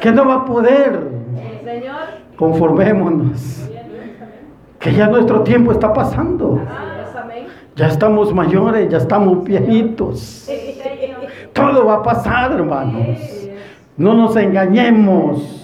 que 0.00 0.12
no 0.12 0.26
va 0.26 0.34
a 0.34 0.44
poder. 0.44 1.14
Conformémonos, 2.36 3.68
que 4.78 4.92
ya 4.92 5.06
nuestro 5.06 5.42
tiempo 5.42 5.72
está 5.72 5.92
pasando. 5.92 6.60
Ya 7.76 7.88
estamos 7.88 8.32
mayores, 8.32 8.88
ya 8.88 8.98
estamos 8.98 9.42
viejitos. 9.42 10.48
Todo 11.52 11.86
va 11.86 11.96
a 11.96 12.02
pasar, 12.02 12.52
hermanos. 12.52 13.18
No 13.96 14.14
nos 14.14 14.36
engañemos. 14.36 15.60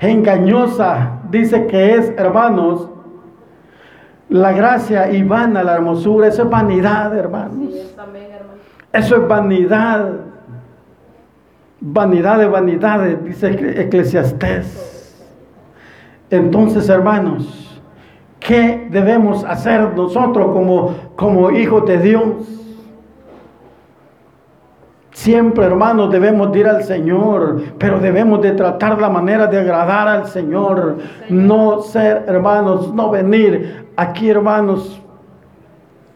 Engañosa 0.00 1.22
dice 1.30 1.66
que 1.66 1.94
es, 1.94 2.12
hermanos, 2.16 2.88
la 4.28 4.52
gracia 4.52 5.10
y 5.10 5.22
vana 5.22 5.62
la 5.62 5.74
hermosura. 5.74 6.28
Eso 6.28 6.42
es 6.42 6.50
vanidad, 6.50 7.16
hermanos. 7.16 7.74
Eso 8.92 9.16
es 9.16 9.28
vanidad. 9.28 10.12
Vanidad 11.80 12.38
de 12.38 12.46
vanidades, 12.46 13.24
dice 13.24 13.82
Eclesiastés. 13.82 15.14
Entonces, 16.30 16.88
hermanos, 16.88 17.80
¿qué 18.40 18.88
debemos 18.90 19.44
hacer 19.44 19.94
nosotros 19.94 20.52
como, 20.52 20.94
como 21.14 21.50
hijos 21.50 21.86
de 21.86 21.98
Dios? 21.98 22.58
Siempre, 25.12 25.64
hermanos, 25.64 26.12
debemos 26.12 26.54
ir 26.56 26.68
al 26.68 26.84
Señor, 26.84 27.60
pero 27.78 27.98
debemos 27.98 28.40
de 28.40 28.52
tratar 28.52 29.00
la 29.00 29.08
manera 29.08 29.46
de 29.46 29.58
agradar 29.58 30.06
al 30.06 30.26
Señor. 30.28 30.98
No 31.28 31.80
ser, 31.80 32.24
hermanos, 32.28 32.94
no 32.94 33.10
venir 33.10 33.86
aquí, 33.96 34.30
hermanos, 34.30 35.02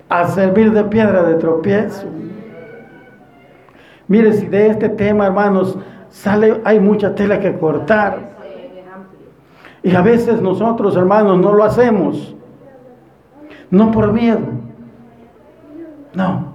a 0.09 0.29
servir 0.29 0.73
de 0.73 0.85
piedra 0.85 1.23
de 1.25 1.35
tropiezo. 1.35 2.07
Mire, 4.13 4.35
si 4.35 4.47
de 4.47 4.67
este 4.67 4.91
tema, 4.91 5.25
hermanos, 5.25 5.79
sale, 6.11 6.61
hay 6.65 6.79
mucha 6.79 7.15
tela 7.15 7.41
que 7.41 7.57
cortar. 7.57 8.19
Y 9.83 9.95
a 9.95 10.03
veces 10.03 10.43
nosotros, 10.43 10.95
hermanos, 10.99 11.39
no 11.39 11.55
lo 11.55 11.65
hacemos. 11.65 12.37
No 13.71 13.91
por 13.91 14.13
miedo. 14.13 14.41
No. 16.13 16.53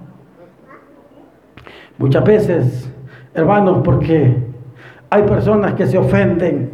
Muchas 1.98 2.22
veces, 2.22 2.92
hermanos, 3.34 3.80
porque 3.82 4.36
hay 5.10 5.22
personas 5.24 5.74
que 5.74 5.88
se 5.88 5.98
ofenden, 5.98 6.70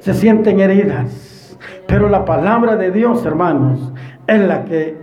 se 0.00 0.12
sienten 0.12 0.58
heridas. 0.58 1.56
Pero 1.86 2.08
la 2.08 2.24
palabra 2.24 2.74
de 2.74 2.90
Dios, 2.90 3.24
hermanos, 3.24 3.92
es 4.26 4.40
la 4.40 4.64
que 4.64 4.96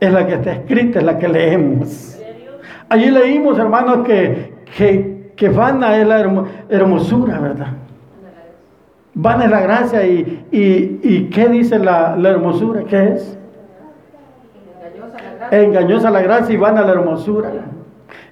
es 0.00 0.12
la 0.12 0.26
que 0.26 0.34
está 0.34 0.50
escrita, 0.50 0.98
es 0.98 1.04
la 1.04 1.16
que 1.16 1.28
leemos. 1.28 2.19
Allí 2.90 3.08
leímos, 3.08 3.56
hermanos, 3.56 4.04
que, 4.04 4.52
que, 4.76 5.32
que 5.36 5.48
vana 5.48 5.96
es 5.96 6.06
la 6.08 6.20
hermosura, 6.68 7.38
¿verdad? 7.38 7.68
Vana 9.14 9.44
es 9.44 9.50
la 9.50 9.60
gracia 9.60 10.04
y, 10.04 10.48
y, 10.50 11.30
¿qué 11.30 11.48
dice 11.48 11.78
la, 11.78 12.16
hermosura? 12.20 12.82
¿Qué 12.82 13.12
es? 13.14 13.38
Engañosa 15.52 16.10
la 16.10 16.20
gracia 16.20 16.52
y 16.52 16.58
vana 16.58 16.82
la 16.82 16.92
hermosura. 16.92 17.52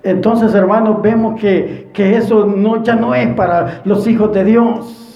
Entonces, 0.02 0.52
hermanos, 0.54 1.02
vemos 1.02 1.40
que, 1.40 1.90
que 1.92 2.16
eso 2.16 2.44
no, 2.44 2.82
ya 2.82 2.96
no 2.96 3.14
es 3.14 3.28
para 3.34 3.82
los 3.84 4.08
hijos 4.08 4.34
de 4.34 4.42
Dios. 4.42 5.07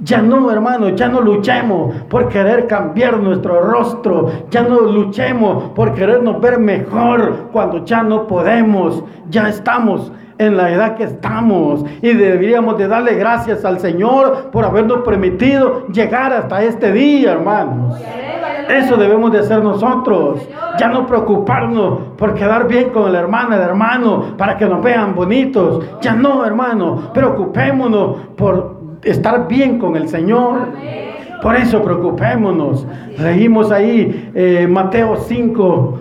Ya 0.00 0.20
no, 0.20 0.50
hermano, 0.50 0.90
ya 0.90 1.08
no 1.08 1.22
luchemos 1.22 1.94
por 2.10 2.28
querer 2.28 2.66
cambiar 2.66 3.18
nuestro 3.18 3.62
rostro. 3.62 4.30
Ya 4.50 4.62
no 4.62 4.80
luchemos 4.80 5.70
por 5.70 5.94
querernos 5.94 6.38
ver 6.40 6.58
mejor 6.58 7.48
cuando 7.50 7.82
ya 7.84 8.02
no 8.02 8.26
podemos. 8.26 9.02
Ya 9.30 9.48
estamos 9.48 10.12
en 10.38 10.56
la 10.58 10.70
edad 10.70 10.96
que 10.96 11.04
estamos 11.04 11.82
y 12.02 12.12
deberíamos 12.12 12.76
de 12.76 12.88
darle 12.88 13.14
gracias 13.14 13.64
al 13.64 13.80
Señor 13.80 14.50
por 14.52 14.66
habernos 14.66 14.98
permitido 14.98 15.86
llegar 15.88 16.30
hasta 16.30 16.62
este 16.62 16.92
día, 16.92 17.32
hermanos. 17.32 17.98
Eso 18.68 18.96
debemos 18.96 19.32
de 19.32 19.38
hacer 19.38 19.62
nosotros. 19.62 20.46
Ya 20.78 20.88
no 20.88 21.06
preocuparnos 21.06 22.00
por 22.18 22.34
quedar 22.34 22.66
bien 22.66 22.90
con 22.90 23.08
el 23.08 23.14
hermano, 23.14 23.54
el 23.54 23.62
hermano, 23.62 24.34
para 24.36 24.56
que 24.56 24.66
nos 24.66 24.82
vean 24.82 25.14
bonitos. 25.14 25.84
Ya 26.02 26.14
no, 26.14 26.44
hermano. 26.44 27.12
Preocupémonos 27.14 28.16
por 28.36 28.75
estar 29.06 29.48
bien 29.48 29.78
con 29.78 29.96
el 29.96 30.08
Señor. 30.08 30.68
Por 31.42 31.56
eso 31.56 31.82
preocupémonos. 31.82 32.86
Leímos 33.18 33.70
ahí 33.70 34.30
eh, 34.34 34.66
Mateo 34.68 35.16
5, 35.16 35.98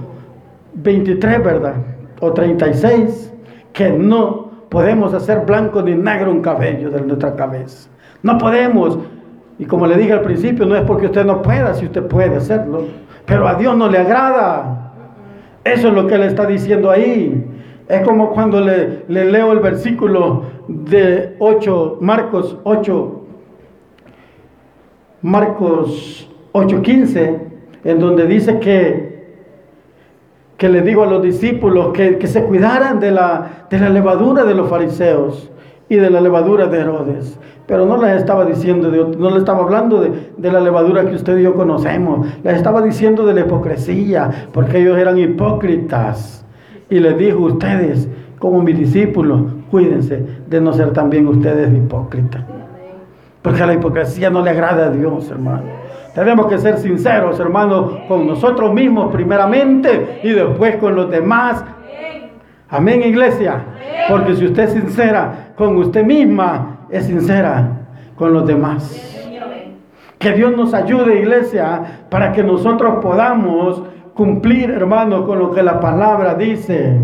23, 0.76 1.44
¿verdad? 1.44 1.76
O 2.20 2.32
36 2.32 3.34
que 3.74 3.90
no 3.92 4.52
podemos 4.70 5.14
hacer 5.14 5.46
blanco 5.46 5.82
ni 5.82 5.96
negro 5.96 6.32
un 6.32 6.42
cabello 6.42 6.90
de 6.90 7.02
nuestra 7.02 7.36
cabeza. 7.36 7.90
No 8.24 8.38
podemos. 8.38 8.98
Y 9.60 9.66
como 9.66 9.88
le 9.88 9.98
dije 9.98 10.14
al 10.14 10.22
principio, 10.22 10.66
no 10.66 10.76
es 10.76 10.82
porque 10.84 11.06
usted 11.08 11.26
no 11.26 11.42
pueda, 11.42 11.74
si 11.74 11.86
usted 11.86 12.04
puede 12.08 12.36
hacerlo. 12.38 12.86
Pero 13.26 13.48
a 13.48 13.56
Dios 13.56 13.76
no 13.78 13.90
le 13.90 14.00
agrada. 14.00 14.94
Eso 15.64 15.90
es 15.90 15.94
lo 15.94 16.08
que 16.08 16.18
le 16.18 16.28
está 16.28 16.46
diciendo 16.46 16.90
ahí. 16.90 17.55
Es 17.88 18.02
como 18.02 18.32
cuando 18.32 18.62
le, 18.62 19.04
le 19.08 19.26
leo 19.26 19.52
el 19.52 19.60
versículo 19.60 20.44
de 20.68 21.36
8, 21.40 21.98
Marcos 22.02 22.58
8, 22.64 23.22
Marcos 25.22 26.30
8:15, 26.54 27.40
en 27.84 28.00
donde 28.00 28.26
dice 28.26 28.60
que 28.60 29.16
que 30.58 30.70
le 30.70 30.82
digo 30.82 31.04
a 31.04 31.08
los 31.08 31.22
discípulos 31.22 31.92
que, 31.94 32.26
se 32.28 32.44
cuidaran 32.44 33.00
de 33.00 33.12
la, 33.12 33.68
de 33.70 33.80
la 33.80 33.90
levadura 33.90 34.46
de 34.46 34.56
los 34.56 34.70
fariseos 34.70 35.52
y 35.90 35.96
de 35.96 36.10
la 36.10 36.22
levadura 36.22 36.68
de 36.68 36.80
Herodes. 36.80 37.38
Pero 37.68 37.86
no 37.86 37.98
les 37.98 38.18
estaba 38.18 38.46
diciendo, 38.46 38.90
no 39.18 39.32
le 39.32 39.38
estaba 39.38 39.64
hablando 39.64 40.00
de, 40.02 40.32
de, 40.38 40.52
la 40.52 40.60
levadura 40.60 41.04
que 41.06 41.16
usted 41.16 41.38
y 41.40 41.44
yo 41.44 41.56
conocemos. 41.56 42.28
Les 42.44 42.56
estaba 42.56 42.82
diciendo 42.82 43.26
de 43.26 43.34
la 43.34 43.42
hipocresía, 43.42 44.50
porque 44.54 44.80
ellos 44.80 44.98
eran 44.98 45.18
hipócritas. 45.18 46.45
Y 46.96 47.00
les 47.02 47.18
dijo, 47.18 47.40
ustedes, 47.40 48.08
como 48.40 48.62
mis 48.62 48.80
discípulos, 48.80 49.42
cuídense 49.70 50.26
de 50.48 50.62
no 50.62 50.72
ser 50.72 50.94
también 50.94 51.28
ustedes 51.28 51.70
hipócritas. 51.76 52.42
Porque 53.42 53.66
la 53.66 53.74
hipocresía 53.74 54.30
no 54.30 54.42
le 54.42 54.52
agrada 54.52 54.86
a 54.86 54.90
Dios, 54.92 55.30
hermano. 55.30 55.64
Tenemos 56.14 56.48
que 56.48 56.58
ser 56.58 56.78
sinceros, 56.78 57.38
hermanos, 57.38 57.98
con 58.08 58.26
nosotros 58.26 58.74
mismos 58.74 59.12
primeramente 59.12 60.22
y 60.24 60.30
después 60.30 60.78
con 60.78 60.96
los 60.96 61.12
demás. 61.12 61.66
Amén, 62.70 63.04
iglesia. 63.04 63.62
Porque 64.08 64.34
si 64.38 64.46
usted 64.46 64.64
es 64.64 64.72
sincera 64.72 65.50
con 65.58 65.76
usted 65.76 66.06
misma, 66.06 66.88
es 66.90 67.08
sincera 67.08 67.72
con 68.16 68.32
los 68.32 68.48
demás. 68.48 69.02
Que 70.18 70.32
Dios 70.32 70.56
nos 70.56 70.74
ayude, 70.74 71.20
iglesia, 71.20 72.06
para 72.10 72.32
que 72.32 72.42
nosotros 72.42 73.04
podamos 73.04 73.84
cumplir, 74.16 74.72
hermano, 74.72 75.28
con 75.28 75.38
lo 75.38 75.52
que 75.52 75.62
la 75.62 75.80
palabra 75.80 76.34
dice. 76.34 76.98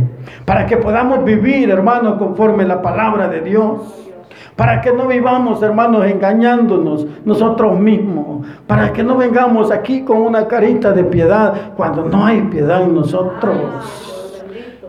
Para 0.45 0.66
que 0.66 0.78
podamos 0.78 1.24
vivir, 1.24 1.70
hermano, 1.70 2.18
conforme 2.18 2.66
la 2.66 2.82
palabra 2.82 3.28
de 3.28 3.41
Dios. 3.41 4.07
Para 4.55 4.82
que 4.82 4.91
no 4.91 5.07
vivamos, 5.07 5.62
hermanos, 5.62 6.05
engañándonos 6.05 7.05
nosotros 7.26 7.80
mismos. 7.80 8.47
Para 8.66 8.91
que 8.93 9.03
no 9.03 9.18
vengamos 9.18 9.72
aquí 9.72 10.03
con 10.03 10.18
una 10.18 10.47
carita 10.47 10.93
de 10.93 11.03
piedad 11.03 11.74
cuando 11.76 12.05
no 12.05 12.26
hay 12.26 12.41
piedad 12.43 12.82
en 12.82 12.95
nosotros. 12.95 14.11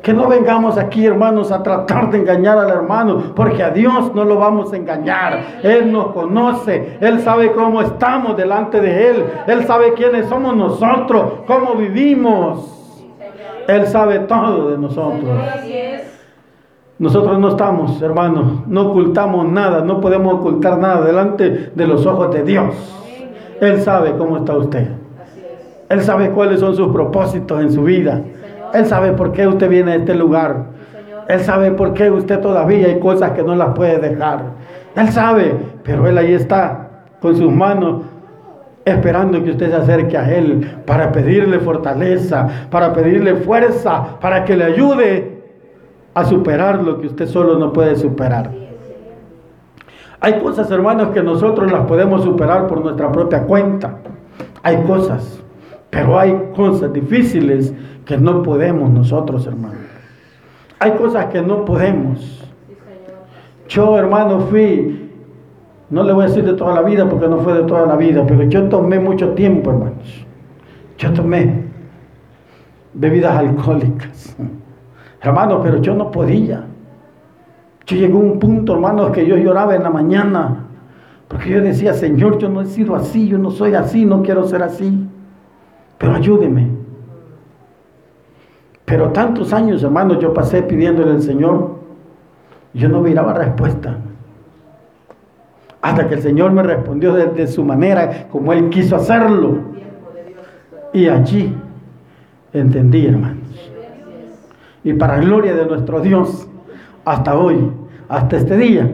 Que 0.03 0.13
no 0.13 0.29
vengamos 0.29 0.79
aquí, 0.79 1.07
hermanos, 1.07 1.53
a 1.53 1.63
tratar 1.63 2.11
de 2.11 2.19
engañar 2.19 2.59
al 2.59 2.71
hermano, 2.71 3.33
porque 3.37 3.63
a 3.63 3.71
Dios 3.71 4.13
no 4.15 4.25
lo 4.25 4.37
vamos 4.37 4.73
a 4.73 4.77
engañar. 4.77 5.61
Él 5.63 5.93
nos 5.93 6.09
conoce, 6.09 6.99
Él 7.01 7.21
sabe 7.21 7.53
cómo 7.53 7.81
estamos 7.81 8.37
delante 8.37 8.81
de 8.81 9.11
Él, 9.11 9.25
Él 9.47 9.65
sabe 9.65 9.93
quiénes 9.95 10.27
somos 10.27 10.57
nosotros, 10.57 11.45
cómo 11.47 11.75
vivimos. 11.75 12.69
Él 13.69 13.87
sabe 13.87 14.19
todo 14.21 14.71
de 14.71 14.79
nosotros. 14.79 15.39
Nosotros 16.99 17.39
no 17.39 17.49
estamos, 17.49 18.03
hermanos, 18.03 18.67
no 18.67 18.91
ocultamos 18.91 19.47
nada, 19.49 19.83
no 19.83 20.01
podemos 20.01 20.35
ocultar 20.35 20.79
nada 20.79 21.05
delante 21.05 21.71
de 21.75 21.87
los 21.87 22.05
ojos 22.07 22.33
de 22.35 22.43
Dios. 22.43 22.75
Él 23.61 23.81
sabe 23.83 24.17
cómo 24.17 24.39
está 24.39 24.57
usted. 24.57 24.89
Él 25.89 26.01
sabe 26.03 26.31
cuáles 26.31 26.59
son 26.59 26.75
sus 26.75 26.89
propósitos 26.93 27.61
en 27.61 27.71
su 27.73 27.85
vida. 27.85 28.21
Él 28.75 28.87
sabe 28.87 29.13
por 29.13 29.33
qué 29.33 29.47
usted 29.47 29.69
viene 29.69 29.93
a 29.93 29.97
este 29.97 30.15
lugar. 30.15 30.65
Él 31.29 31.41
sabe 31.41 31.71
por 31.73 31.95
qué 31.95 32.11
usted 32.11 32.41
todavía 32.41 32.87
hay 32.87 32.99
cosas 32.99 33.33
que 33.33 33.43
no 33.43 33.55
las 33.55 33.75
puede 33.75 33.99
dejar. 33.99 34.43
Él 34.97 35.09
sabe, 35.09 35.55
pero 35.83 36.07
Él 36.07 36.19
ahí 36.19 36.33
está 36.33 36.89
con 37.21 37.37
sus 37.37 37.53
manos 37.53 38.03
esperando 38.85 39.43
que 39.45 39.51
usted 39.51 39.71
se 39.71 39.77
acerque 39.77 40.19
a 40.19 40.31
Él 40.31 40.79
para 40.87 41.13
pedirle 41.13 41.61
fortaleza, 41.61 42.49
para 42.71 42.93
pedirle 42.93 43.37
fuerza, 43.37 44.19
para 44.21 44.45
que 44.45 44.57
le 44.57 44.65
ayude 44.65 45.43
a 46.15 46.25
superar 46.25 46.83
lo 46.83 47.01
que 47.01 47.07
usted 47.07 47.27
solo 47.27 47.59
no 47.59 47.73
puede 47.73 47.97
superar. 47.97 48.51
Hay 50.21 50.39
cosas, 50.41 50.71
hermanos, 50.71 51.09
que 51.09 51.23
nosotros 51.23 51.71
las 51.73 51.87
podemos 51.87 52.23
superar 52.23 52.67
por 52.67 52.81
nuestra 52.81 53.11
propia 53.11 53.43
cuenta. 53.43 53.97
Hay 54.63 54.83
cosas, 54.83 55.42
pero 55.93 56.19
hay 56.19 56.35
cosas 56.57 56.91
difíciles 56.91 57.75
que 58.07 58.17
no 58.17 58.43
podemos 58.43 58.89
nosotros, 58.89 59.47
hermanos. 59.47 59.77
Hay 60.79 60.93
cosas 60.93 61.27
que 61.27 61.43
no 61.43 61.67
podemos. 61.67 62.51
Yo, 63.69 63.99
hermano, 63.99 64.41
fui, 64.41 65.11
no 65.91 66.03
le 66.03 66.15
voy 66.15 66.25
a 66.25 66.29
decir 66.29 66.47
de 66.47 66.55
toda 66.55 66.73
la 66.77 66.81
vida 66.81 67.07
porque 67.07 67.29
no 67.29 67.41
fue 67.41 67.53
de 67.53 67.65
toda 67.65 67.85
la 67.85 67.97
vida, 67.97 68.25
pero 68.27 68.43
yo 68.45 68.71
tomé 68.71 68.99
mucho 68.99 69.35
tiempo, 69.35 69.71
hermanos. 69.71 70.27
Yo 70.97 71.13
tomé 71.13 71.63
bebidas 72.95 73.37
alcohólicas. 73.37 74.35
Hermano, 75.21 75.61
pero 75.63 75.83
yo 75.83 75.95
no 75.95 76.11
podía. 76.11 76.65
Yo 77.85 77.97
llegué 77.97 78.15
a 78.15 78.17
un 78.17 78.39
punto, 78.39 78.73
hermano, 78.73 79.13
que 79.13 79.27
yo 79.27 79.37
lloraba 79.37 79.77
en 79.77 79.83
la 79.83 79.91
mañana. 79.91 80.69
Porque 81.29 81.51
yo 81.51 81.61
decía, 81.61 81.93
Señor, 81.93 82.39
yo 82.39 82.49
no 82.49 82.63
he 82.63 82.67
sido 82.67 82.97
así, 82.97 83.29
yo 83.29 83.37
no 83.37 83.51
soy 83.51 83.75
así, 83.75 84.07
no 84.07 84.23
quiero 84.23 84.45
ser 84.45 84.63
así. 84.63 85.11
Pero 86.03 86.17
ayúdeme. 86.17 86.67
Pero 88.85 89.11
tantos 89.11 89.53
años, 89.53 89.85
hermano, 89.85 90.19
yo 90.19 90.35
pasé 90.35 90.61
pidiéndole 90.65 91.13
al 91.13 91.23
Señor. 91.23 91.77
Yo 92.75 92.89
no 92.89 93.01
miraba 93.01 93.33
respuesta. 93.35 93.99
Hasta 95.81 96.09
que 96.09 96.15
el 96.15 96.23
Señor 96.23 96.51
me 96.51 96.65
respondió 96.65 97.15
de, 97.15 97.47
su 97.47 97.65
manera, 97.65 98.27
como 98.33 98.53
Él 98.53 98.69
quiso 98.69 98.97
hacerlo. 98.97 99.59
Y 100.93 101.07
allí 101.07 101.55
entendí, 102.53 103.07
hermano. 103.07 103.41
Y 104.83 104.95
para 104.95 105.19
gloria 105.19 105.55
de 105.55 105.67
nuestro 105.67 106.01
Dios, 106.01 106.49
hasta 107.05 107.39
hoy, 107.39 107.71
hasta 108.09 108.39
este 108.39 108.57
día, 108.57 108.91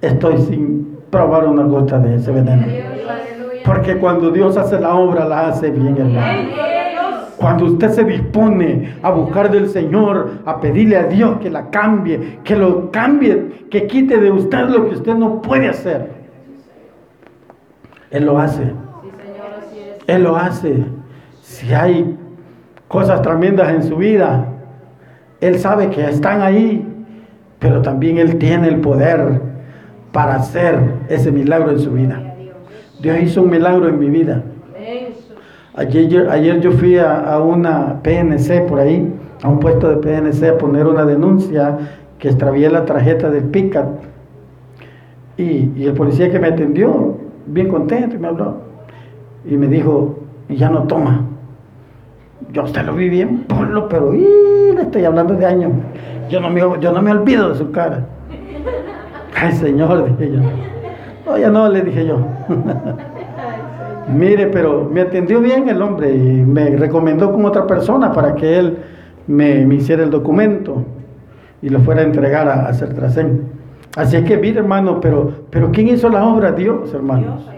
estoy 0.00 0.38
sin 0.42 0.98
probar 1.10 1.48
una 1.48 1.64
gota 1.64 1.98
de 1.98 2.14
ese 2.14 2.30
veneno. 2.30 2.66
Porque 3.66 3.96
cuando 3.96 4.30
Dios 4.30 4.56
hace 4.56 4.78
la 4.80 4.94
obra, 4.94 5.26
la 5.26 5.48
hace 5.48 5.70
bien, 5.70 5.96
hermano. 5.98 6.48
Cuando 7.36 7.66
usted 7.66 7.90
se 7.90 8.04
dispone 8.04 8.94
a 9.02 9.10
buscar 9.10 9.50
del 9.50 9.68
Señor, 9.68 10.38
a 10.46 10.60
pedirle 10.60 10.96
a 10.96 11.04
Dios 11.04 11.38
que 11.40 11.50
la 11.50 11.68
cambie, 11.68 12.38
que 12.44 12.56
lo 12.56 12.90
cambie, 12.92 13.66
que 13.68 13.86
quite 13.86 14.18
de 14.18 14.30
usted 14.30 14.68
lo 14.68 14.88
que 14.88 14.94
usted 14.94 15.14
no 15.14 15.42
puede 15.42 15.68
hacer. 15.68 16.10
Él 18.10 18.24
lo 18.24 18.38
hace. 18.38 18.72
Él 20.06 20.22
lo 20.22 20.36
hace. 20.36 20.84
Si 21.42 21.74
hay 21.74 22.16
cosas 22.88 23.20
tremendas 23.20 23.68
en 23.70 23.82
su 23.82 23.96
vida, 23.96 24.46
él 25.40 25.58
sabe 25.58 25.90
que 25.90 26.08
están 26.08 26.40
ahí, 26.40 26.86
pero 27.58 27.82
también 27.82 28.18
Él 28.18 28.38
tiene 28.38 28.68
el 28.68 28.80
poder 28.80 29.42
para 30.12 30.36
hacer 30.36 30.78
ese 31.08 31.30
milagro 31.30 31.72
en 31.72 31.78
su 31.80 31.90
vida. 31.90 32.25
Dios 33.00 33.18
hizo 33.22 33.42
un 33.42 33.50
milagro 33.50 33.88
en 33.88 33.98
mi 33.98 34.10
vida. 34.10 34.42
Ayer, 35.74 36.30
ayer 36.30 36.60
yo 36.60 36.72
fui 36.72 36.98
a, 36.98 37.38
una 37.38 38.00
PNC 38.02 38.66
por 38.66 38.78
ahí, 38.78 39.12
a 39.42 39.48
un 39.48 39.60
puesto 39.60 39.90
de 39.90 39.96
PNC 39.96 40.48
a 40.48 40.58
poner 40.58 40.86
una 40.86 41.04
denuncia 41.04 41.76
que 42.18 42.28
extravié 42.28 42.70
la 42.70 42.86
tarjeta 42.86 43.28
del 43.30 43.44
PICAT. 43.44 43.86
Y, 45.36 45.72
y 45.76 45.84
el 45.84 45.92
policía 45.92 46.30
que 46.30 46.38
me 46.38 46.48
atendió, 46.48 47.18
bien 47.46 47.68
contento, 47.68 48.18
me 48.18 48.28
habló. 48.28 48.56
Y 49.44 49.56
me 49.58 49.66
dijo, 49.66 50.18
y 50.48 50.56
ya 50.56 50.70
no 50.70 50.84
toma. 50.84 51.26
Yo 52.52 52.64
usted 52.64 52.84
lo 52.86 52.94
vi 52.94 53.10
bien 53.10 53.44
polo, 53.44 53.86
pero 53.88 54.12
le 54.12 54.80
estoy 54.80 55.04
hablando 55.04 55.34
de 55.34 55.44
años. 55.44 55.72
Yo 56.30 56.40
no, 56.40 56.48
me, 56.48 56.60
yo 56.60 56.90
no 56.92 57.02
me 57.02 57.10
olvido 57.10 57.50
de 57.50 57.54
su 57.56 57.70
cara. 57.70 58.06
Ay, 59.34 59.52
Señor, 59.52 60.16
dije 60.16 60.32
yo. 60.32 60.40
Oye, 61.26 61.48
no, 61.50 61.68
le 61.68 61.82
dije 61.82 62.06
yo. 62.06 62.18
Mire, 64.14 64.46
pero 64.46 64.88
me 64.90 65.00
atendió 65.00 65.40
bien 65.40 65.68
el 65.68 65.82
hombre 65.82 66.14
y 66.14 66.20
me 66.20 66.76
recomendó 66.76 67.32
con 67.32 67.44
otra 67.44 67.66
persona 67.66 68.12
para 68.12 68.34
que 68.36 68.58
él 68.58 68.78
me, 69.26 69.62
hiciera 69.74 70.04
el 70.04 70.10
documento 70.10 70.84
y 71.60 71.68
lo 71.68 71.80
fuera 71.80 72.02
a 72.02 72.04
entregar 72.04 72.48
a, 72.48 72.68
a 72.68 72.72
Certracén. 72.72 73.56
Así 73.96 74.22
que 74.24 74.36
mire, 74.36 74.60
hermano, 74.60 75.00
pero, 75.00 75.32
pero 75.50 75.72
¿quién 75.72 75.88
hizo 75.88 76.08
la 76.08 76.24
obra? 76.24 76.52
Dios, 76.52 76.92
hermanos. 76.94 77.48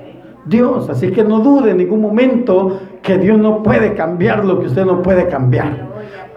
Dios. 0.47 0.89
Así 0.89 1.11
que 1.11 1.25
no 1.25 1.41
dude 1.41 1.73
en 1.73 1.79
ningún 1.79 2.01
momento 2.01 2.81
que 3.03 3.19
Dios 3.19 3.39
no 3.39 3.63
puede 3.63 3.95
cambiar 3.95 4.45
lo 4.45 4.61
que 4.61 4.67
usted 4.67 4.87
no 4.87 5.03
puede 5.03 5.27
cambiar. 5.29 5.89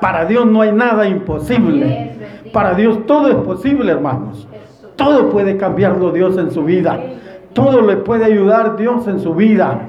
Para 0.01 0.25
Dios 0.25 0.45
no 0.47 0.61
hay 0.61 0.71
nada 0.71 1.07
imposible. 1.07 2.15
Para 2.51 2.73
Dios 2.73 3.05
todo 3.05 3.29
es 3.29 3.35
posible, 3.35 3.91
hermanos. 3.91 4.47
Todo 5.03 5.29
puede 5.29 5.57
cambiarlo 5.57 6.11
Dios 6.11 6.37
en 6.37 6.51
su 6.51 6.63
vida. 6.63 6.99
Todo 7.53 7.81
le 7.81 7.97
puede 7.97 8.25
ayudar 8.25 8.77
Dios 8.77 9.07
en 9.07 9.19
su 9.19 9.33
vida. 9.33 9.81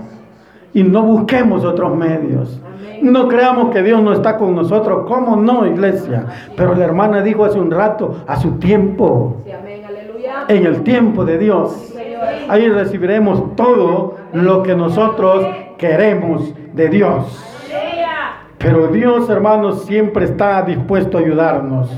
Y 0.72 0.82
no 0.82 1.02
busquemos 1.02 1.64
otros 1.64 1.94
medios. 1.94 2.58
No 3.02 3.28
creamos 3.28 3.70
que 3.70 3.82
Dios 3.82 4.02
no 4.02 4.14
está 4.14 4.38
con 4.38 4.54
nosotros. 4.54 5.04
¿Cómo 5.06 5.36
no, 5.36 5.66
iglesia? 5.66 6.24
Pero 6.56 6.74
la 6.74 6.84
hermana 6.84 7.20
dijo 7.20 7.44
hace 7.44 7.60
un 7.60 7.70
rato, 7.70 8.22
a 8.26 8.40
su 8.40 8.52
tiempo. 8.52 9.42
En 10.48 10.64
el 10.64 10.82
tiempo 10.82 11.26
de 11.26 11.36
Dios. 11.36 11.92
Ahí 12.48 12.68
recibiremos 12.70 13.54
todo 13.54 14.16
lo 14.32 14.62
que 14.62 14.74
nosotros 14.74 15.44
queremos 15.76 16.54
de 16.72 16.88
Dios. 16.88 17.44
Pero 18.56 18.86
Dios, 18.88 19.28
hermanos, 19.28 19.84
siempre 19.84 20.24
está 20.24 20.62
dispuesto 20.62 21.18
a 21.18 21.20
ayudarnos. 21.20 21.90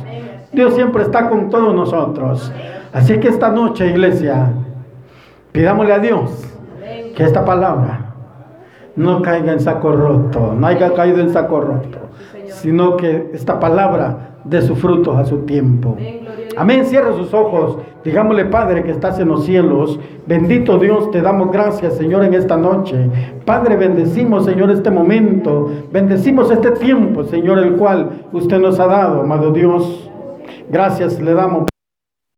Dios 0.50 0.74
siempre 0.74 1.02
está 1.02 1.28
con 1.28 1.48
todos 1.50 1.74
nosotros. 1.74 2.50
Así 2.94 3.18
que 3.18 3.26
esta 3.26 3.50
noche, 3.50 3.88
iglesia, 3.88 4.52
pidámosle 5.50 5.92
a 5.92 5.98
Dios 5.98 6.30
que 7.16 7.24
esta 7.24 7.44
palabra 7.44 8.14
no 8.94 9.20
caiga 9.20 9.52
en 9.52 9.58
saco 9.58 9.90
roto, 9.90 10.54
no 10.56 10.64
haya 10.64 10.94
caído 10.94 11.18
en 11.18 11.30
saco 11.30 11.60
roto, 11.60 11.98
sino 12.46 12.96
que 12.96 13.30
esta 13.34 13.58
palabra 13.58 14.36
dé 14.44 14.62
su 14.62 14.76
fruto 14.76 15.16
a 15.16 15.24
su 15.24 15.38
tiempo. 15.38 15.96
Amén. 16.56 16.84
Cierra 16.84 17.12
sus 17.14 17.34
ojos. 17.34 17.78
Digámosle, 18.04 18.44
Padre, 18.44 18.84
que 18.84 18.92
estás 18.92 19.18
en 19.18 19.26
los 19.26 19.44
cielos. 19.44 19.98
Bendito 20.26 20.78
Dios, 20.78 21.10
te 21.10 21.20
damos 21.20 21.50
gracias, 21.50 21.94
Señor, 21.94 22.22
en 22.22 22.34
esta 22.34 22.56
noche. 22.56 23.10
Padre, 23.44 23.76
bendecimos, 23.76 24.44
Señor, 24.44 24.70
este 24.70 24.92
momento. 24.92 25.68
Bendecimos 25.90 26.48
este 26.52 26.70
tiempo, 26.70 27.24
Señor, 27.24 27.58
el 27.58 27.72
cual 27.72 28.28
usted 28.32 28.60
nos 28.60 28.78
ha 28.78 28.86
dado, 28.86 29.22
amado 29.22 29.50
Dios. 29.50 30.08
Gracias 30.70 31.20
le 31.20 31.34
damos. 31.34 31.73